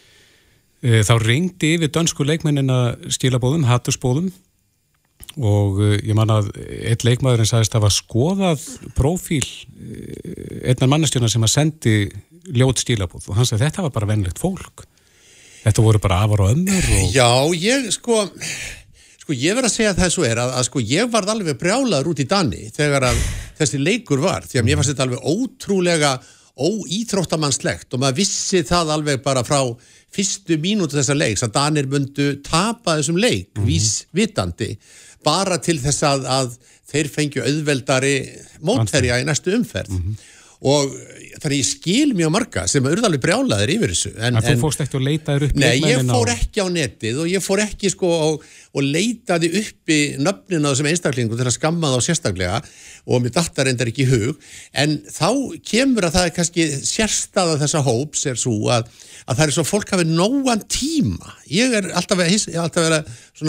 [0.79, 4.29] þá ringdi yfir dönsku leikmennina skilabóðum, hattusbóðum
[5.37, 6.49] og eh, ég man að
[6.89, 8.65] eitt leikmaðurinn sagðist að það var skoðað
[8.97, 11.95] profíl eh, einnar mannestjóna sem að sendi
[12.55, 14.85] ljót skilabóð og hann sagði þetta var bara vennlegt fólk.
[15.59, 17.13] Þetta voru bara afar og ömmur og...
[17.13, 18.23] Já, ég sko
[19.19, 21.59] sko ég verð að segja að það svo er að, að sko ég varð alveg
[21.59, 23.23] brjálaður út í Dani þegar að
[23.59, 24.47] þessi leikur var.
[24.47, 26.13] Því að mér fannst þetta alveg ótrúlega
[26.59, 29.61] óýþróttamannslegt og maður vissi það alveg bara frá
[30.15, 33.69] fyrstu mínútu þessa leiks að Danir myndu tapa þessum leik, mm -hmm.
[33.69, 34.71] vísvitandi
[35.25, 36.57] bara til þess að, að
[36.89, 38.17] þeir fengju auðveldari
[38.65, 40.27] mótherja í næstu umferð mm -hmm.
[40.69, 40.93] og
[41.39, 44.81] þannig ég skil mjög marga sem er urðalvi brjálaður yfir þessu en, en þú fórst
[44.83, 48.09] ekki að leitaður upp Nei, ég fór ekki á netið og ég fór ekki sko
[48.09, 52.61] og, og leitaði uppi nöfnin á þessum einstaklingum til að skamma þá sérstaklega
[53.05, 55.29] og mér dattar endar ekki í hug en þá
[55.63, 58.89] kemur að það er kannski sérstaða þessa hóps er svo að
[59.29, 61.33] að það er svo fólk hafið nógan tíma.
[61.53, 62.95] Ég er alltaf að, ég er alltaf að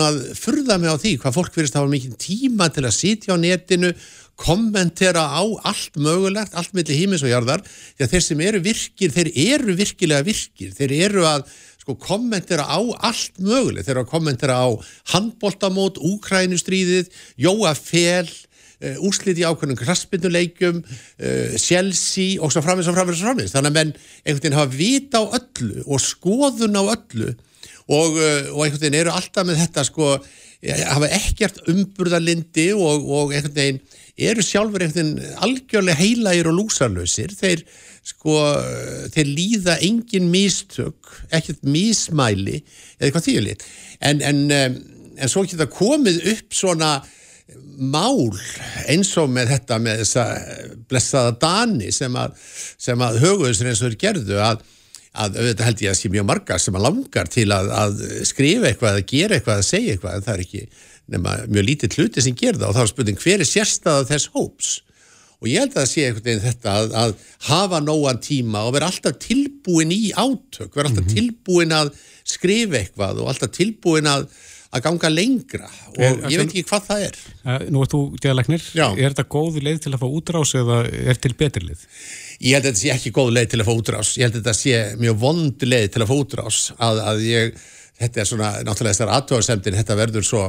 [0.04, 3.36] að furða mig á því hvað fólk verist að hafa mikið tíma til að sitja
[3.36, 3.94] á netinu
[4.40, 7.64] kommentera á allt mögulegt, allt millir hímis og jarðar,
[7.96, 11.44] því að þeir sem eru virkir, þeir eru virkilega virkir, þeir eru að
[11.80, 14.68] sko kommentera á allt mögulegt, þeir eru að kommentera á
[15.12, 17.74] handbóltamót, Úkrænustríðið, Jóa
[18.80, 23.54] Fél, uh, úslit í ákveðnum kraspinduleikum, uh, Chelsea og svo framins og framins og framins.
[23.54, 27.30] Þannig að menn einhvern veginn hafa vita á öllu og skoðun á öllu
[27.90, 30.14] og, uh, og einhvern veginn eru alltaf með þetta sko,
[30.60, 33.82] hafa ekkert umburðalindi og, og einhvern veginn
[34.20, 37.32] eru sjálfur einhvern veginn algjörlega heilægir og lúsarlausir.
[37.36, 37.64] Þeir
[38.04, 38.36] sko,
[39.12, 43.64] þeir líða engin mistök, ekkert mismæli eða eitthvað þýjulit.
[44.08, 46.94] En, en, en svo geta komið upp svona
[47.80, 48.28] mál
[48.90, 50.26] eins og með þetta með þessa
[50.90, 52.36] blessaða Dani sem að,
[52.80, 54.62] sem að höguðsir eins og þeir gerðu að,
[55.14, 58.70] að auðvitað held ég að sé mjög margar sem að langar til að, að skrifa
[58.70, 60.62] eitthvað, að gera eitthvað, að segja eitthvað en það er ekki
[61.10, 64.76] nema mjög lítið hluti sem gerða og þá er spurning hver er sérstæða þess hóps
[65.40, 67.12] og ég held að það sé einhvern veginn þetta að, að
[67.48, 71.16] hafa nógan tíma og vera alltaf tilbúin í átök, vera alltaf mm -hmm.
[71.16, 71.92] tilbúin að
[72.28, 74.28] skrifa eitthvað og alltaf tilbúin að
[74.70, 77.18] að ganga lengra og er, ég veit ekki hvað það er.
[77.74, 81.32] Nú ert þú geðalagnir, er þetta góð leið til að fá útrás eða er til
[81.38, 81.82] betri leið?
[82.40, 84.44] Ég held að þetta sé ekki góð leið til að fá útrás, ég held að
[84.44, 87.58] þetta sé mjög vond leið til að fá útrás að, að ég,
[88.00, 90.44] þetta er svona náttúrulega þessar aðtöðarsemdin, þetta verður svo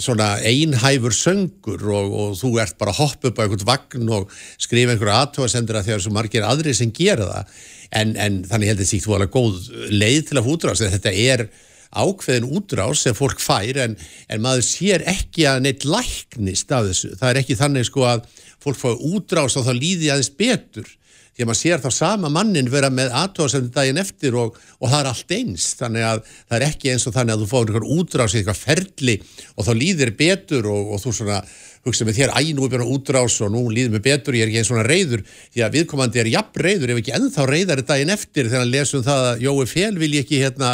[0.00, 4.32] svona einhæfur söngur og, og þú ert bara að hoppa upp á einhvern vagn og
[4.56, 7.60] skrifa einhverja aðtöðarsemdir að því að það er svo margir aðri sem gera það
[8.00, 11.46] en, en þannig held að þetta sé góð leið til að fá útrás, þetta er
[11.92, 17.12] ákveðin útrás sem fólk fær en, en maður sér ekki að neitt læknist af þessu.
[17.20, 18.26] Það er ekki þannig sko að
[18.62, 20.88] fólk fá útrás og þá líði aðeins betur.
[21.32, 24.98] Því að maður sér þá sama mannin vera með aðtóðsefni daginn eftir og, og það
[24.98, 25.68] er allt eins.
[25.78, 28.60] Þannig að það er ekki eins og þannig að þú fáir einhver útrás í eitthvað
[28.60, 29.14] ferli
[29.56, 31.40] og þá líðir betur og, og þú svona
[31.82, 34.52] hugsa með þér, æ, nú er björn útrás og nú líður mér betur, ég er
[34.52, 38.12] ekki eins svona reyður því að viðkomandi er jafn reyður ef ekki ennþá reyðari daginn
[38.14, 40.70] eftir þegar lesum það að Jói Fél vil ég ekki hérna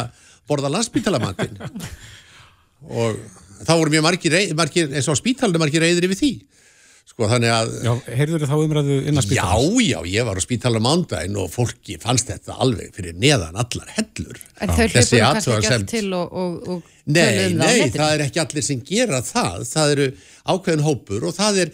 [0.49, 1.59] borða landsbítalamatinn
[2.89, 3.19] og
[3.65, 6.31] þá voru mjög margir, margir eins og á spítalinu margir reyðir yfir því.
[7.09, 9.63] Sko þannig að Já, heyrður þið þá umræðu innan spítal?
[9.65, 13.89] Já, já, ég var á spítalinu mándaginn og fólki fannst þetta alveg fyrir neðan allar
[13.95, 14.39] hellur.
[14.61, 15.21] En þau hljópum kannski
[15.55, 19.23] ekki allt til og, og, og Nei, um nei, það er ekki allir sem gera
[19.25, 19.63] það.
[19.71, 20.07] Það eru
[20.53, 21.73] ákveðin hópur og það er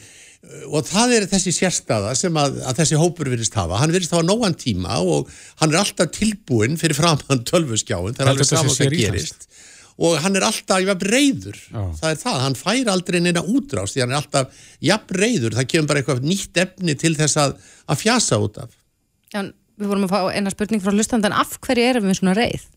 [0.69, 4.25] og það er þessi sérstaða sem að, að þessi hópur virðist hafa, hann virðist hafa
[4.27, 5.31] nógan tíma og
[5.61, 9.47] hann er alltaf tilbúin fyrir framann tölvuskjáin, það er alveg saman hvað gerist.
[9.95, 11.83] og hann er alltaf jafn reyður, Já.
[12.01, 15.69] það er það hann fær aldrei neina útrást því hann er alltaf jafn reyður, það
[15.73, 17.55] kemur bara eitthvað nýtt efni til þess að,
[17.89, 18.75] að fjasa út af.
[19.33, 19.41] Já,
[19.81, 22.67] við vorum að fá eina spurning frá lustandan, af hverju erum við svona reyð?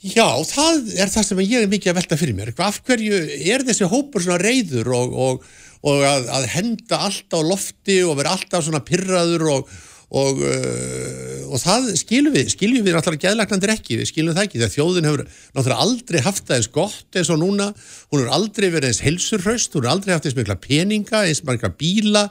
[0.00, 3.18] Já, það er það sem ég er mikið að velta fyrir mér, af hverju
[3.52, 5.50] er þessi hópur svona reyður og, og
[5.86, 9.72] og að, að henda allt á lofti og vera alltaf svona pyrraður og,
[10.20, 14.60] og, uh, og það skiljum við, skiljum við náttúrulega gæðlagnandir ekki, við skiljum það ekki
[14.60, 17.70] þegar þjóðin hefur náttúrulega aldrei haft það eins gott eins og núna,
[18.12, 21.72] hún hefur aldrei verið eins helsurhraust, hún hefur aldrei haft eins mikla peninga, eins marga
[21.72, 22.26] bíla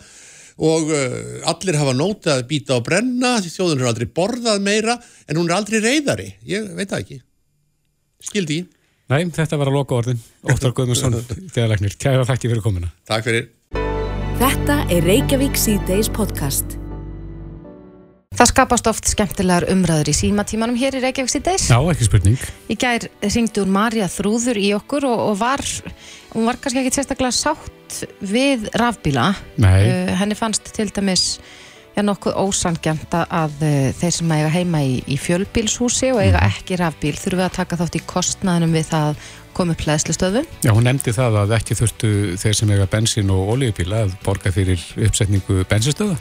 [0.59, 5.39] og uh, allir hafa nótið að býta og brenna, þjóðin hefur aldrei borðað meira en
[5.39, 7.23] hún er aldrei reyðari, ég veit það ekki,
[8.29, 8.75] skildi ég.
[9.09, 10.19] Nei, þetta var að loka orðin.
[10.45, 11.15] Óttar Guðmundsson,
[11.55, 11.95] þegarleiknir.
[11.97, 12.91] Kæra þakki fyrir komuna.
[13.09, 13.47] Takk fyrir.
[14.37, 16.75] Þetta er Reykjavík C-Days podcast.
[18.37, 21.65] Það skapast oft skemmtilegar umræður í símatímanum hér í Reykjavík C-Days.
[21.71, 22.45] Já, ekki spurning.
[22.69, 25.65] Í gær ringdi hún Marja Þrúður í okkur og, og var,
[26.35, 29.31] hún var kannski ekki sérstaklega sátt við rafbíla.
[29.57, 29.79] Nei.
[29.89, 31.39] Uh, henni fannst til dæmis
[31.99, 36.53] já, nokkuð ósangjant að uh, þeir sem eiga heima í, í fjölbílshúsi og eiga mhm.
[36.53, 39.23] ekki rafbíl þurfum við að taka þátt í kostnaðinum við það
[39.59, 40.45] komið plæðslustöðu.
[40.63, 44.53] Já, hún nefndi það að ekki þurftu þeir sem eiga bensín og oljubíla að borga
[44.55, 46.15] fyrir uppsetningu bensinstöða.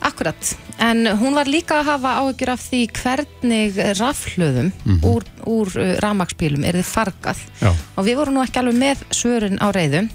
[0.00, 5.02] Akkurat, en hún var líka að hafa áhugjur af því hvernig rafhlöðum mm -hmm.
[5.04, 7.74] úr, úr uh, rafmagsbílum er þið fargað Já.
[7.96, 10.08] og við vorum nú ekki alveg með svörin á reyðum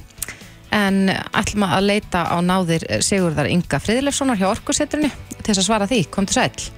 [0.74, 5.90] en ætlum að leita á náðir Sigurðar Inga Friðlefssonar hjá Orkursetrinu til þess að svara
[5.90, 6.70] því, kom til sæl.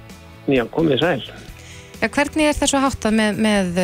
[0.48, 1.22] Já, komið sæl.
[1.98, 3.80] Ja, Hvernig er þessu háttað með, með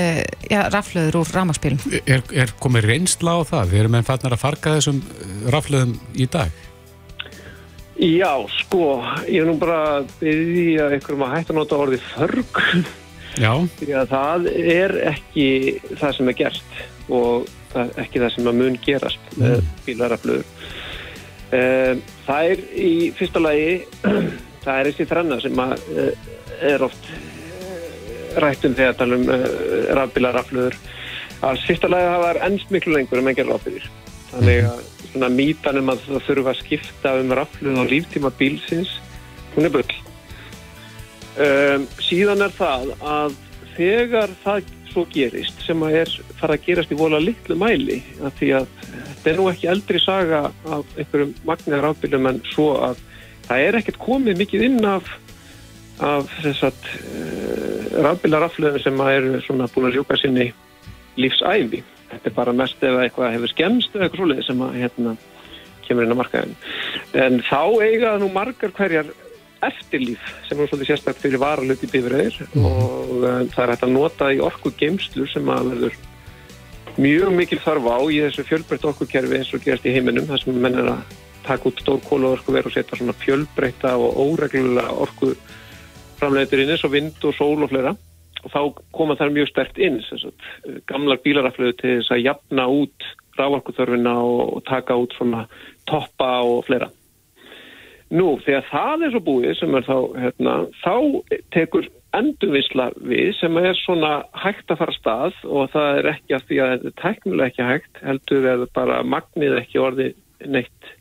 [0.46, 1.80] ja, raflöður úr rafmagsbílum?
[2.07, 3.72] Er, er komið reynsla á það?
[3.72, 6.61] Við erum enn farnar að farga þessum eh, raflöðum í dag?
[7.94, 8.84] Já, sko
[9.30, 12.62] ég er nú bara byggðið að einhverjum að hætta nota orðið förg.
[13.34, 13.50] Já.
[13.80, 15.48] Því að það er ekki
[15.98, 16.80] það sem er gert.
[17.11, 19.45] Og það, ekki það sem að mun gerast mm.
[19.45, 20.64] með bílaraflöður.
[21.55, 23.77] Um, það er í fyrsta lagi,
[24.64, 26.33] það er þessi þrenna sem að, uh,
[26.72, 27.12] er oft
[28.43, 29.45] rættum þegar tala um uh,
[30.01, 30.81] rafbílaraflöður.
[31.45, 33.89] Að fyrsta lagi það var ennst miklu lengur en menn gerði ráðbyrjir.
[34.33, 34.83] Þannig að
[35.14, 38.97] svona mítan um að það þurfa að skipta um rafluð og líftíma bílsins,
[39.55, 39.99] hún er bull.
[41.35, 43.37] Um, síðan er það að
[43.75, 46.12] þegar það svo gerist sem að er
[46.45, 50.01] fara að gerast í vola litlu mæli að því að þetta er nú ekki eldri
[50.03, 53.03] saga af einhverjum magniðar rafbílum en svo að
[53.49, 55.12] það er ekkert komið mikið inn af
[56.03, 60.49] af þess að uh, rafbílarafluðum sem að eru svona búin að ljúka sinni
[61.20, 65.14] lífsæfi þetta er bara mest ef eitthvað hefur skemst eða eitthvað svolítið sem að hérna
[65.84, 66.57] kemur inn á markaðin
[67.24, 69.12] en þá eiga nú margar hverjar
[69.64, 72.66] eftirlíf sem er svolítið sérstaklega fyrir varaluti bifræðir mm.
[72.66, 76.03] og uh, það er hægt að nota í orku geimslu sem að verður
[77.01, 80.59] mjög mikil þarf á í þessu fjölbreytt orkukerfi eins og gerast í heiminum þar sem
[80.62, 81.14] menn er að
[81.45, 85.34] taka út stór kólaorku verið og setja svona fjölbreytta og óreglulega orku
[86.20, 87.95] framleitur inn eins og vind og sól og fleira.
[88.45, 88.61] Og þá
[88.92, 90.01] koma það mjög stert inn
[90.88, 95.47] gamlar bílaraflöðu til þess að jafna út rávorkuþörfina og, og taka út svona
[95.90, 96.90] toppa og fleira.
[98.14, 100.95] Nú, þegar það er svo búið sem er þá, hérna, þá
[101.57, 101.88] tekur
[102.18, 106.60] endurvisla við sem er svona hægt að fara stað og það er ekki að því
[106.60, 110.08] að þetta er teknilega ekki hægt, heldur er bara magnið ekki orði
[110.44, 110.92] neitt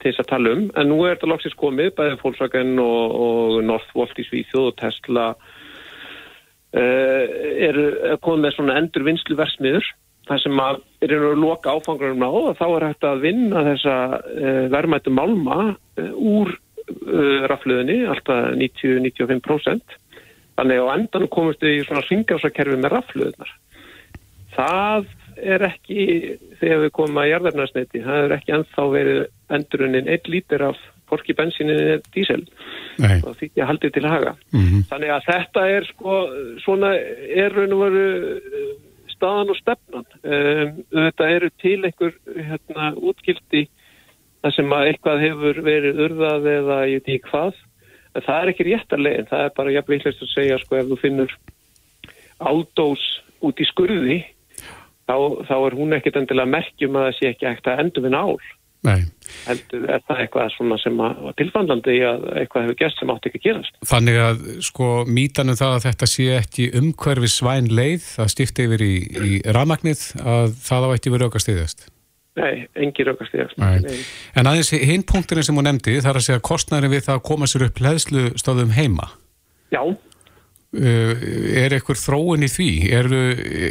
[0.00, 3.60] til þess að tala um, en nú er þetta loksist komið, bæðið Volkswagen og, og
[3.66, 7.24] Northvolt í Svíþjóð og Tesla uh,
[7.68, 7.80] er
[8.24, 9.86] komið með svona endurvinslu versmiður
[10.26, 13.96] það sem að er einhverju loka áfangarum á og þá er hægt að vinna þessa
[14.20, 16.56] uh, verðmættu málma uh, úr
[17.50, 19.96] rafluðinni, alltaf 90-95%.
[20.56, 23.54] Þannig á endan komist við í svona ringjásakerfi með rafluðinar.
[24.56, 26.04] Það er ekki,
[26.60, 29.18] þegar við komum að jarðarnarsneiti, það er ekki ennþá verið
[29.52, 32.40] endurunin 1 lítir af porki bensinni eða dísel
[32.98, 34.32] og því ég haldi til að haga.
[34.50, 34.82] Mm -hmm.
[34.90, 36.14] Þannig að þetta er sko,
[36.64, 38.06] svona er raun og veru
[39.12, 40.06] staðan og stefnan.
[40.24, 43.66] Um, þetta eru til einhver hérna, útgildi
[44.42, 47.54] þar sem að eitthvað hefur verið urðað eða ég veit ekki hvað.
[48.16, 51.00] En það er ekki réttarlegin, það er bara jafnveg hlust að segja sko ef þú
[51.02, 51.36] finnur
[52.40, 53.04] áldós
[53.44, 54.20] út í skurði
[55.06, 55.16] þá,
[55.48, 58.38] þá er hún ekkit endilega merkjum að það sé ekki ekkert að endur við nál.
[58.86, 59.02] Nei.
[59.46, 60.52] heldur er það eitthvað
[60.82, 63.80] sem var tilfandlandi að eitthvað hefur gæst sem átti ekki að gerast.
[63.90, 68.86] Þannig að sko mítanum það að þetta sé ekki umhverfi svæn leið að stifta yfir
[68.86, 71.88] í, í ramagnið að það á eitt yfir aukast yðast?
[72.36, 73.60] Nei, engi aukast yðast.
[74.36, 77.48] En aðeins hinn punkturinn sem hún nefndi þarf að segja kostnæri við það að koma
[77.48, 79.08] sér upp leðslu stóðum heima.
[79.72, 79.80] Já.
[80.76, 81.14] Uh,
[81.56, 82.70] er eitthvað þróun í því?
[82.92, 83.08] Er,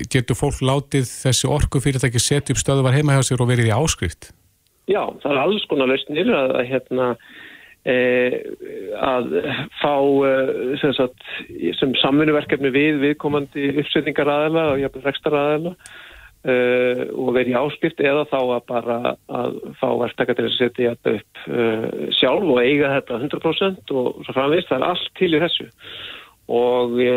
[0.09, 3.43] getur fólk látið þessi orku fyrir að ekki setja upp stöðu var heima hjá sér
[3.45, 4.31] og verið í áskrift?
[4.89, 7.11] Já, það er alls konar lausnir að, að, hérna,
[7.85, 7.95] e,
[8.97, 9.29] að
[9.81, 9.93] fá
[10.81, 10.97] sem,
[11.77, 15.75] sem samfunnuverkefni við viðkomandi uppsetningar aðela og rekstar aðela
[16.45, 16.55] e,
[17.11, 18.97] og verið í áskipt eða þá að bara
[19.41, 21.67] að fá verktaka til að setja þetta upp e,
[22.19, 25.69] sjálf og eiga þetta 100% og svo framvist, það er allt til í þessu.
[26.55, 27.13] Og e,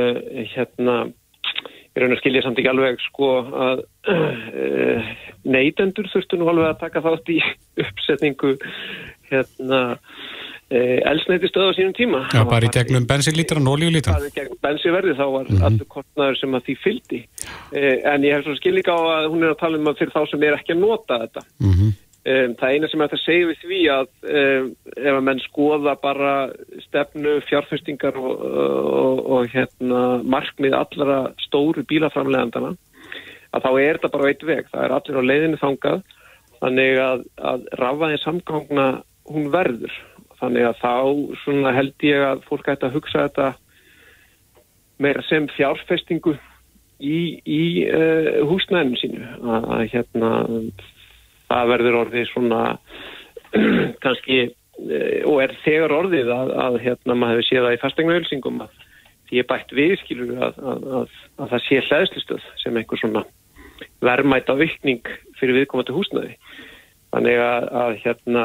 [0.54, 1.00] hérna
[1.98, 3.28] ég raun að skilja samt ekki alveg sko
[3.66, 3.80] að
[4.12, 5.08] uh,
[5.48, 7.38] neytendur þurftu nú alveg að taka þátt í
[7.82, 8.54] uppsetningu
[9.32, 9.80] hérna
[10.72, 12.24] uh, elsneiti stöðu á sínum tíma.
[12.32, 14.18] Já, bara í gegnum bensinlítran og oljulítran.
[14.18, 15.68] Það er gegnum bensinverði þá var mm -hmm.
[15.68, 17.22] allur kortnaður sem að því fyldi.
[17.72, 20.16] Uh, en ég hef svo skilja á að hún er að tala um að fyrir
[20.16, 21.42] þá sem er ekki að nota þetta.
[21.60, 21.96] Mm -hmm.
[22.28, 24.06] Það eina sem ég ætti að segja við því að
[25.08, 26.50] ef að menn skoða bara
[26.84, 32.74] stefnu, fjárfestingar og, og, og hérna, markmið allra stóru bílaframlegandana
[33.54, 36.02] að þá er þetta bara eitt veg, það er allir á leiðinu þangað
[36.58, 38.86] þannig að, að rafaðin samgangna
[39.28, 39.94] hún verður
[40.38, 43.48] þannig að þá held ég að fólk ætti að hugsa þetta
[45.02, 46.34] meira sem fjárfestingu
[46.98, 49.24] í, í uh, húsnæðinu sínu.
[49.42, 50.32] Að, að hérna
[51.48, 52.62] það verður orðið svona
[54.04, 58.62] kannski eh, og er þegar orðið að, að hérna maður hefur séð það í fastegnaölsingum
[58.66, 58.84] að
[59.28, 63.24] því er bætt við skilur að, að, að það sé hlæðslustöð sem einhver svona
[64.04, 65.08] verðmæta aukning
[65.38, 66.36] fyrir viðkomandi húsnaði
[67.12, 68.44] þannig að hérna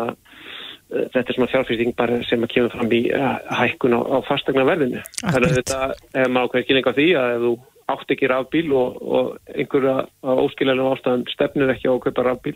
[0.93, 5.03] þetta er svona fjárfyrsting bara sem að kemur fram í eh, hækkun á, á fastegnaverðinu
[5.21, 5.79] þannig að þetta
[6.21, 7.53] er ákveð ekki lengur því að ef þú
[7.93, 12.55] átt ekki rafbíl og, og einhverja á óskiljanum ástæðan stefnir ekki á að kaupa rafbíl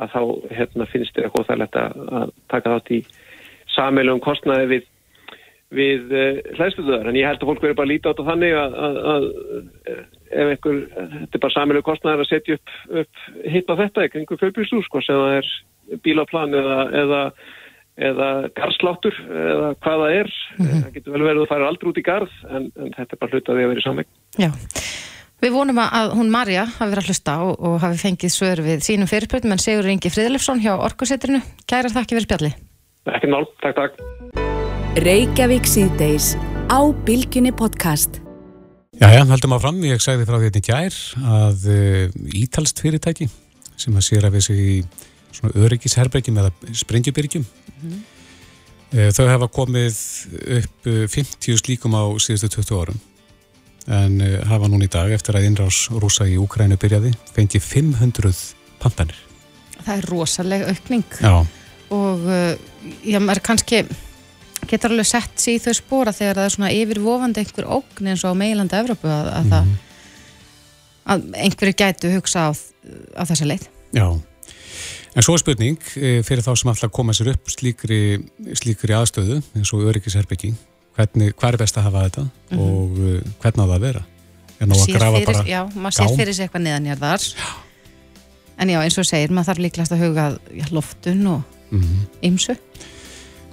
[0.00, 0.20] að þá
[0.56, 3.00] hérna, finnst þér eitthvað þærlegt að taka þátt í
[3.74, 4.86] sammeilum kostnaði við,
[5.76, 7.10] við uh, hlæðsluðuðar.
[7.10, 9.20] En ég held að fólk verður bara að líta á þannig að, að, að
[10.30, 13.24] ef einhver, þetta er bara sammeilum kostnaði að setja upp, upp
[13.54, 15.50] hitt á þetta, einhver fjölbjörnstúr, sko, sem það er
[16.04, 17.22] bílaplan eða, eða,
[18.10, 18.28] eða
[18.58, 20.32] garsláttur eða hvað það er.
[20.56, 20.84] Mm -hmm.
[20.84, 23.22] Það getur vel verið að það fara aldrei út í garð, en, en þetta er
[23.24, 24.10] bara hlut að við að vera í sammeng.
[24.38, 24.50] Já.
[25.40, 28.82] Við vonum að hún Marja hafi verið að hlusta og, og hafi fengið svör við
[28.84, 31.40] sínum fyrirbröðum en Sigur Ingi Fríðlefsson hjá Orkusettrinu.
[31.64, 32.50] Kæra þakki fyrir spjalli.
[33.08, 33.92] Ekki nál, takk, takk.
[39.00, 40.96] Jæja, heldum að fram, ég sagði frá því þetta í gær
[41.34, 41.62] að
[42.36, 43.30] ítalst fyrirtæki
[43.80, 44.74] sem að sér að við sig í
[45.32, 49.14] svona öryggisherbergjum eða sprengjubyrgjum mm -hmm.
[49.16, 50.02] þau hefa komið
[50.58, 53.00] upp uh, 50 slíkum á síðustu 20 árum.
[53.88, 58.36] En hafa núna í dag eftir að innrás rúsa í Úkrænu byrjaði fengið 500
[58.78, 59.16] pantanir
[59.80, 61.08] Það er rosalega aukning.
[61.24, 61.46] Já,
[61.88, 62.28] og
[63.00, 63.86] já, maður kannski
[64.70, 68.24] getur alveg sett sér í þau spóra þegar það er svona yfirvofandi einhver ógn eins
[68.24, 69.70] og á meilandi Evrópu að, að það
[71.10, 72.50] að einhverju gætu hugsa á,
[73.18, 73.68] á þessa leið.
[73.96, 74.08] já
[75.18, 77.96] En svo er spurning eh, fyrir þá sem alltaf koma sér upp slíkri,
[78.54, 80.52] slíkri aðstöðu eins og öryggisherbyggi
[80.94, 82.22] hvernig, hvað er best að hafa þetta
[82.54, 84.02] og uh, hvernig á það að vera
[84.60, 86.16] er ná að grafa fyrir, bara já, maður sér gám?
[86.20, 87.26] fyrir sig eitthvað neðanjarðar
[88.60, 90.28] en já, eins og segir, maður þarf líklegast að huga
[90.60, 91.98] já, loftun og Mhm.
[92.26, 92.54] ymsu.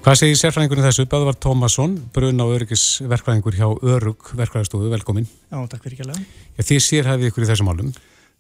[0.08, 1.04] Hvað segir sérfræðingurinn þessu?
[1.12, 5.26] Böðvar Tómasson, brun á öryggisverkfræðingur hjá Örug verkfræðastofu, velkomin.
[5.52, 6.38] Já, takk fyrir ekki alveg.
[6.64, 7.90] Þið sérhæfið ykkur í þessum málum.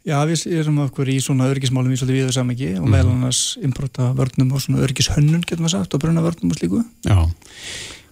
[0.07, 4.13] Já, við erum okkur í svona örgismálum í svolítið viðu samhengi og meðal annars improta
[4.15, 6.79] vörnum og svona örgishönnun, getur maður sagt, og bruna vörnum og slíku.
[7.03, 7.19] Já.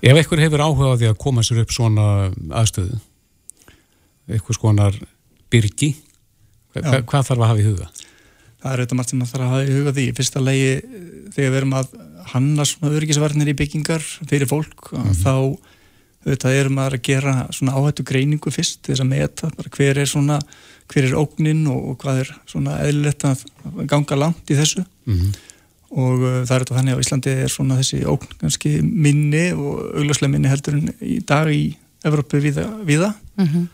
[0.04, 2.10] Ef einhver hefur áhuga á því að koma sér upp svona
[2.60, 3.00] aðstöðu,
[4.36, 5.00] eitthvað skonar
[5.56, 5.94] byrgi,
[6.76, 7.88] hva, hvað þarf að hafa í huga?
[8.60, 10.06] Það er auðvitað margt sem maður þarf að hafa í huga því.
[10.18, 11.92] Fyrsta legi, eh, þegar við erum að
[12.34, 15.34] hanna svona örgisvarnir í byggingar fyrir fólk, mm þá
[16.26, 20.00] auðvitað erum maður að gera svona áhættu greiningu fyrst, til þess að meta bara hver
[20.02, 20.40] er svona,
[20.90, 23.44] hver er ógnin og, og hvað er svona eðlilegt að
[23.92, 24.86] ganga langt í þessu.
[25.06, 25.36] Mm
[25.96, 29.46] og uh, það er þetta þannig að á Íslandi er svona þessi ógn kannski minni
[29.54, 31.64] og augljóslega minni heldur en í dag í
[32.06, 33.14] Evrópu viða, viða.
[33.40, 33.68] Mm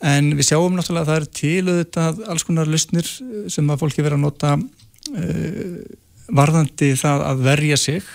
[0.00, 3.82] en við sjáum náttúrulega að það er til auðvitað alls konar lausnir uh, sem að
[3.82, 5.74] fólki vera að nota uh,
[6.36, 8.06] varðandi það að verja sig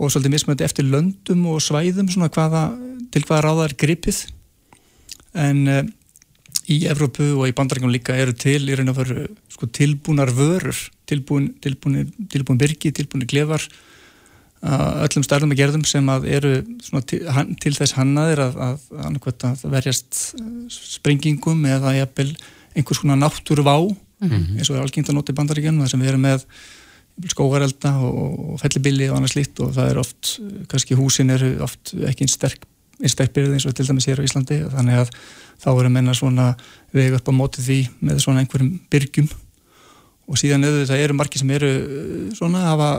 [0.00, 2.66] og svolítið mismöndi eftir löndum og svæðum svona hvaða,
[3.12, 4.20] til hvaða ráða er gripið.
[5.38, 5.82] En uh,
[6.70, 10.76] í Evrópu og í bandarækjum líka eru til í raun og veru sko, tilbúnar vörur
[11.10, 13.62] tilbúin, tilbúin, tilbúin byrgi, tilbúin glefar
[14.62, 16.52] uh, öllum stærðum og gerðum sem að eru
[16.84, 22.30] svona, til, hann, til þess hannaðir að, að, að, að verjast uh, sprengingum eða jafnvel
[22.76, 23.76] einhvers konar náttúruvá
[24.20, 26.44] eins og er algengt að nota í bandaríkjum þar sem við erum með
[27.28, 30.34] skógarelda og, og fellibili og annað slíkt og það er oft,
[30.70, 32.66] kannski húsin eru oft ekki einn sterk,
[33.00, 34.60] einn sterk byrði eins og til dæmis hér á Íslandi.
[34.72, 35.12] Þannig að
[35.60, 36.50] þá eru menna svona
[36.96, 39.30] vega upp á móti því með svona einhverjum byrgjum.
[40.30, 42.90] Og síðan auðvitað eru margir sem eru uh, svona hafa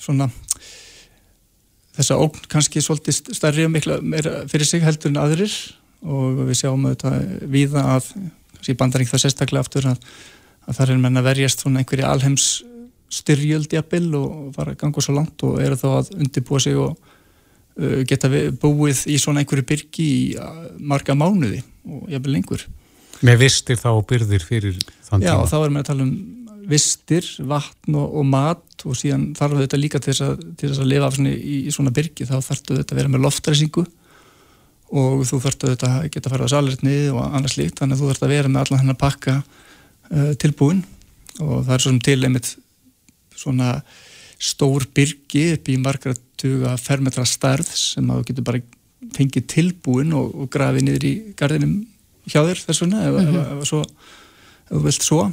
[0.00, 0.28] svona
[1.92, 5.54] þessa ógn kannski svolítið stærri og mikla meira fyrir sig heldur en aðrir.
[6.02, 8.08] Og við sjáum auðvitað víða að
[8.56, 10.06] kannski bandaring það sérstaklega aftur að,
[10.66, 12.48] að það er menn að verjast svona einhverju alheims
[13.12, 16.92] styrjöld jafnvel og fara að ganga svo langt og eru þá að undirbúa sig og
[16.96, 18.30] uh, geta
[18.62, 22.66] búið í svona einhverju byrgi í uh, marga mánuði og jafnvel lengur.
[23.22, 25.42] Með vistir þá og byrðir fyrir þann Já, tíma.
[25.44, 26.14] og þá erum við að tala um
[26.72, 30.82] vistir, vatn og, og mat og síðan þarf þetta líka til þess að, til þess
[30.82, 32.28] að lifa svona, í, í svona byrgi.
[32.28, 33.84] Þá þarftu þetta að vera með loftræsingu
[35.02, 37.78] og þú þarftu þetta að geta að fara á salerni og annað slíkt.
[37.80, 40.82] Þannig að þú þarft að vera með allan hennar pakka uh, tilbúin
[41.40, 42.52] og það er svo sem til einmitt
[43.42, 43.74] svona
[44.42, 48.62] stór byrgi upp í margra tuga fermetra stærð sem að þú getur bara
[49.14, 51.76] fengið tilbúin og, og grafið niður í gardinum
[52.30, 55.24] hjá þér þess vegna ef, svo, ef þú vilt svo.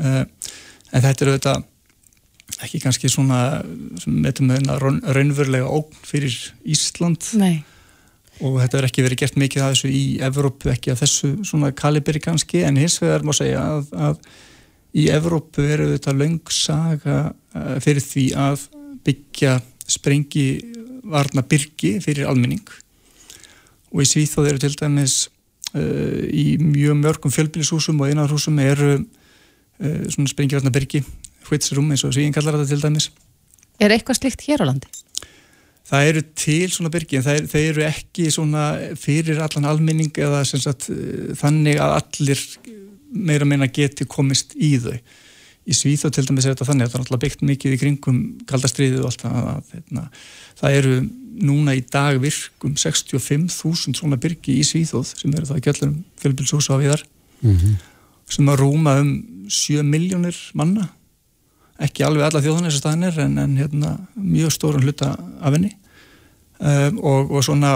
[0.00, 0.24] Uh,
[0.92, 1.68] en þetta er auðvitað
[2.62, 3.40] ekki kannski svona
[4.04, 6.34] raun- raunverulega ógn fyrir
[6.68, 7.32] Ísland.
[7.40, 7.64] Nei.
[8.42, 11.70] og þetta er ekki verið gert mikið að þessu í Evrópu, ekki að þessu svona
[11.76, 14.16] kaliberi kannski, en hins vegar má segja að, að
[14.92, 18.66] í Evrópu eru þetta löng saga uh, fyrir því að
[19.06, 19.56] byggja
[19.90, 20.46] sprengi
[21.02, 22.64] varna byrgi fyrir almenning
[23.92, 25.16] og í Svíþóð eru til dæmis
[25.74, 31.02] uh, í mjög mörgum fjölbýlishúsum og einarhúsum eru uh, svona sprengi varna byrgi
[31.48, 33.10] hvitsrum eins og Svíðin kallar þetta til dæmis
[33.82, 34.90] Er eitthvað slikt hér á landi?
[35.88, 38.66] Það eru til svona byrgi en er, þeir eru ekki svona
[39.00, 42.44] fyrir allan almenning eða sem sagt eh, þannig að allir
[43.12, 44.96] meira meina geti komist í þau.
[45.62, 48.16] Í Svíþjóð til dæmis er þetta þannig að það er alltaf byggt mikið í kringum
[48.50, 49.36] kaldastriðið og allt það.
[49.52, 50.04] Að, hérna,
[50.58, 50.94] það eru
[51.42, 56.74] núna í dag virkum 65.000 svona byrgi í Svíþjóð sem eru það að gjöllum fjölbilshúsa
[56.74, 57.04] á viðar
[57.42, 57.76] Mhm.
[58.30, 59.08] sem að rúma um
[59.50, 60.88] 7 miljónir manna
[61.82, 65.72] ekki alveg alla þjóðan þessu staðinir en, en hérna, mjög stórun hluta af henni
[66.60, 67.72] um, og, og svona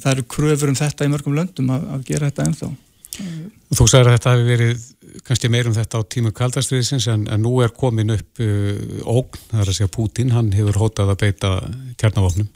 [0.00, 2.70] það eru kröfur um þetta í mörgum löndum að, að gera þetta ennþá
[3.18, 4.84] Þú sagði að þetta hefði verið
[5.26, 9.62] kannski meirum þetta á tímu kaldastriðisins en, en nú er komin upp uh, ógn, það
[9.62, 11.52] er að segja Putin, hann hefur hótað að beita
[12.00, 12.50] kjarnavofnum.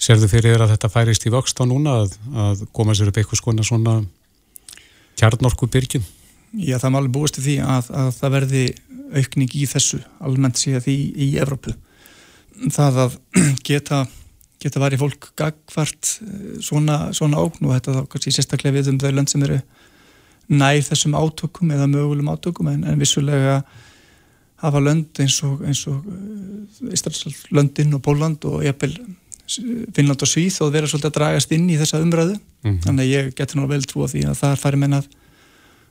[0.00, 3.20] Serðu fyrir þér að þetta færist í vöxt á núna að, að koma sér upp
[3.20, 4.00] eitthvað skona svona
[5.18, 6.04] kjarnorku byrgjum?
[6.54, 8.64] Já, það er alveg búist því að, að það verði
[9.14, 11.74] aukning í þessu, almennt sé því í Evrópu.
[12.74, 13.16] Það að
[13.68, 14.04] geta
[14.64, 19.00] geta varið fólk gagvart eh, svona, svona ógn og þetta þá kannski sérstaklega við um
[19.02, 19.60] þau lönd sem eru
[20.52, 23.62] nær þessum átökum eða mögulegum átökum en, en vissulega
[24.64, 28.96] hafa lönd eins og, eins og uh, Löndin og Póland og jafnvel
[29.94, 32.80] Finnland og Svíð og vera svolítið að dragast inn í þessa umræðu mm -hmm.
[32.86, 35.06] þannig að ég geti náttúrulega vel trú á því að það fari menn að,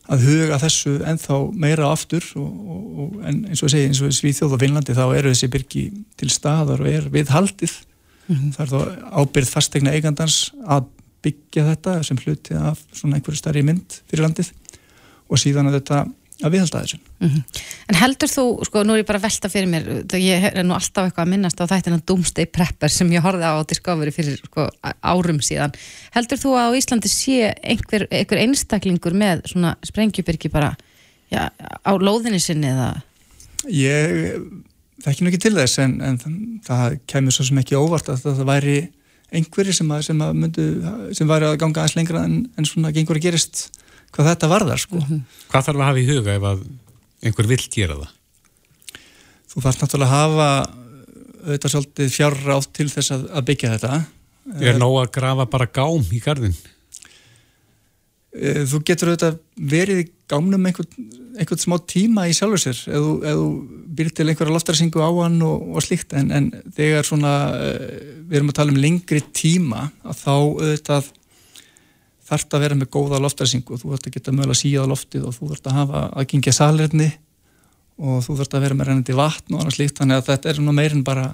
[0.09, 4.13] að huga þessu ennþá meira aftur og, og, og eins og ég segi eins og
[4.13, 5.84] Svíþjóð og Finnlandi þá eru þessi byrki
[6.17, 7.74] til staðar og er við haldið
[8.28, 8.51] mm -hmm.
[8.55, 8.80] það er þá
[9.21, 10.89] ábyrð fastegna eigandans að
[11.24, 14.51] byggja þetta sem hluti af svona einhverju starri mynd fyrir landið
[15.30, 16.05] og síðan að þetta
[16.43, 16.97] að viðhalda þessu.
[17.19, 17.61] Mm -hmm.
[17.89, 19.84] En heldur þú, sko, nú er ég bara velta fyrir mér
[20.19, 23.63] ég er nú alltaf eitthvað að minnast á þættina Doomsday Prepper sem ég horfið á
[23.63, 24.69] Discovery fyrir sko,
[25.01, 25.71] árum síðan
[26.11, 30.76] heldur þú að á Íslandi sé einhver, einhver einstaklingur með svona sprengjubyrgi bara
[31.32, 31.49] já,
[31.86, 33.01] á lóðinni sinni eða?
[33.69, 34.39] Ég
[35.04, 36.20] þekki nú ekki til þess en, en
[36.66, 38.78] það kemur svo sem ekki óvart að það væri
[39.34, 40.66] einhverjir sem, að, sem, að myndu,
[41.18, 43.66] sem væri að ganga aðeins lengra en, en svona gengur að gerist
[44.14, 44.99] hvað þetta varðar sko.
[44.99, 45.22] Mm -hmm.
[45.49, 46.66] Hvað þarf að hafa í huga ef að
[47.24, 48.12] einhver vill gera það?
[49.54, 50.49] Þú þarf náttúrulega að hafa
[51.43, 54.04] auðvitað svolítið fjárra átt til þess að, að byggja þetta
[54.60, 56.56] Er nóg að grafa bara gám í gardin?
[58.34, 63.04] Eh, þú getur auðvitað verið í gámnum einhvern, einhvern smá tíma í sjálfur sér ef
[63.38, 63.50] þú
[63.94, 68.40] byrjir til einhverja loftarsingu á hann og, og slíkt en, en þegar svona eh, við
[68.40, 71.12] erum að tala um lengri tíma að þá auðvitað
[72.24, 75.38] þarf það að vera með góða loftarsingu þú þarf að geta mögulega síða loftið og
[75.38, 77.12] þú þarf að hafa aðgengja salirni
[78.02, 80.00] og þú þarf að vera með rennandi vatn og annars slíkt.
[80.00, 81.28] Þannig að þetta er meirinn bara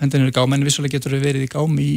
[0.00, 1.92] hendinir í gám en vissulega getur við verið í gám í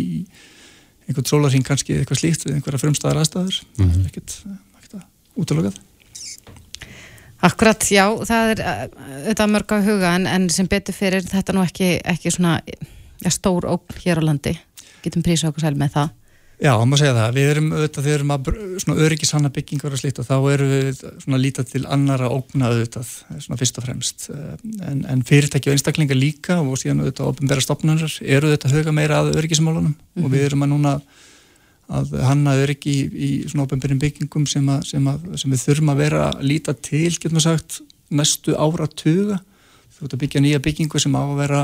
[1.07, 3.59] einhvern sólarhing kannski eitthvað slíkt við einhverja frumstæðar aðstæður.
[3.77, 4.05] Mm -hmm.
[4.09, 4.37] ekkert,
[4.79, 5.03] ekkert
[5.35, 5.81] útlögað
[7.43, 8.59] Akkurat, já, það er
[9.27, 13.31] þetta mörg á huga en, en sem betur fyrir þetta nú ekki, ekki svona ja,
[13.33, 14.53] stór ógn hér á landi.
[15.03, 16.13] Getum prísa okkur sæl með það
[16.61, 18.49] Já, maður segja það, við erum auðvitað, við erum að
[18.83, 23.09] svona öryggisanna byggingar og slíkt og þá erum við svona lítið til annara ógna auðvitað,
[23.41, 24.27] svona fyrst og fremst.
[24.29, 24.53] Eh,
[24.85, 29.19] en, en fyrirtæki og einstaklingar líka og síðan auðvitað ofnbæra stopnarar eru auðvitað höga meira
[29.23, 29.95] að öryggismálunum.
[29.95, 30.25] Mm -hmm.
[30.25, 30.93] og við erum að núna
[31.93, 35.89] að hanna öryggi í, í svona ofnbærin byggingum sem, að, sem, að, sem við þurfum
[35.89, 39.41] að vera að líta til, getum við sagt, næstu ára tuga,
[39.97, 41.63] þú ert að byggja nýja byggingu sem á að vera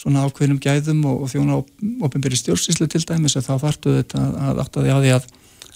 [0.00, 1.58] svona ákveðnum gæðum og, og þjóna
[2.06, 5.28] ofinbyrri stjórnsýslu til dæmis að þá þartu þetta að átta því að því að,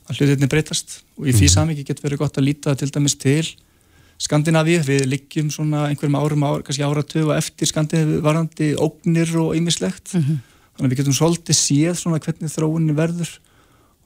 [0.04, 0.96] að hlutinni breytast.
[1.18, 1.52] Og í því mm.
[1.52, 3.44] samingi getur verið gott að líta til dæmis til
[4.24, 10.14] Skandinavíu, við liggjum svona einhverjum árum ára, kannski áratöfu eftir Skandinavíu varandi ógnir og ymmislegt,
[10.14, 10.38] mm -hmm.
[10.76, 13.32] þannig að við getum svolítið séð svona hvernig þróunni verður.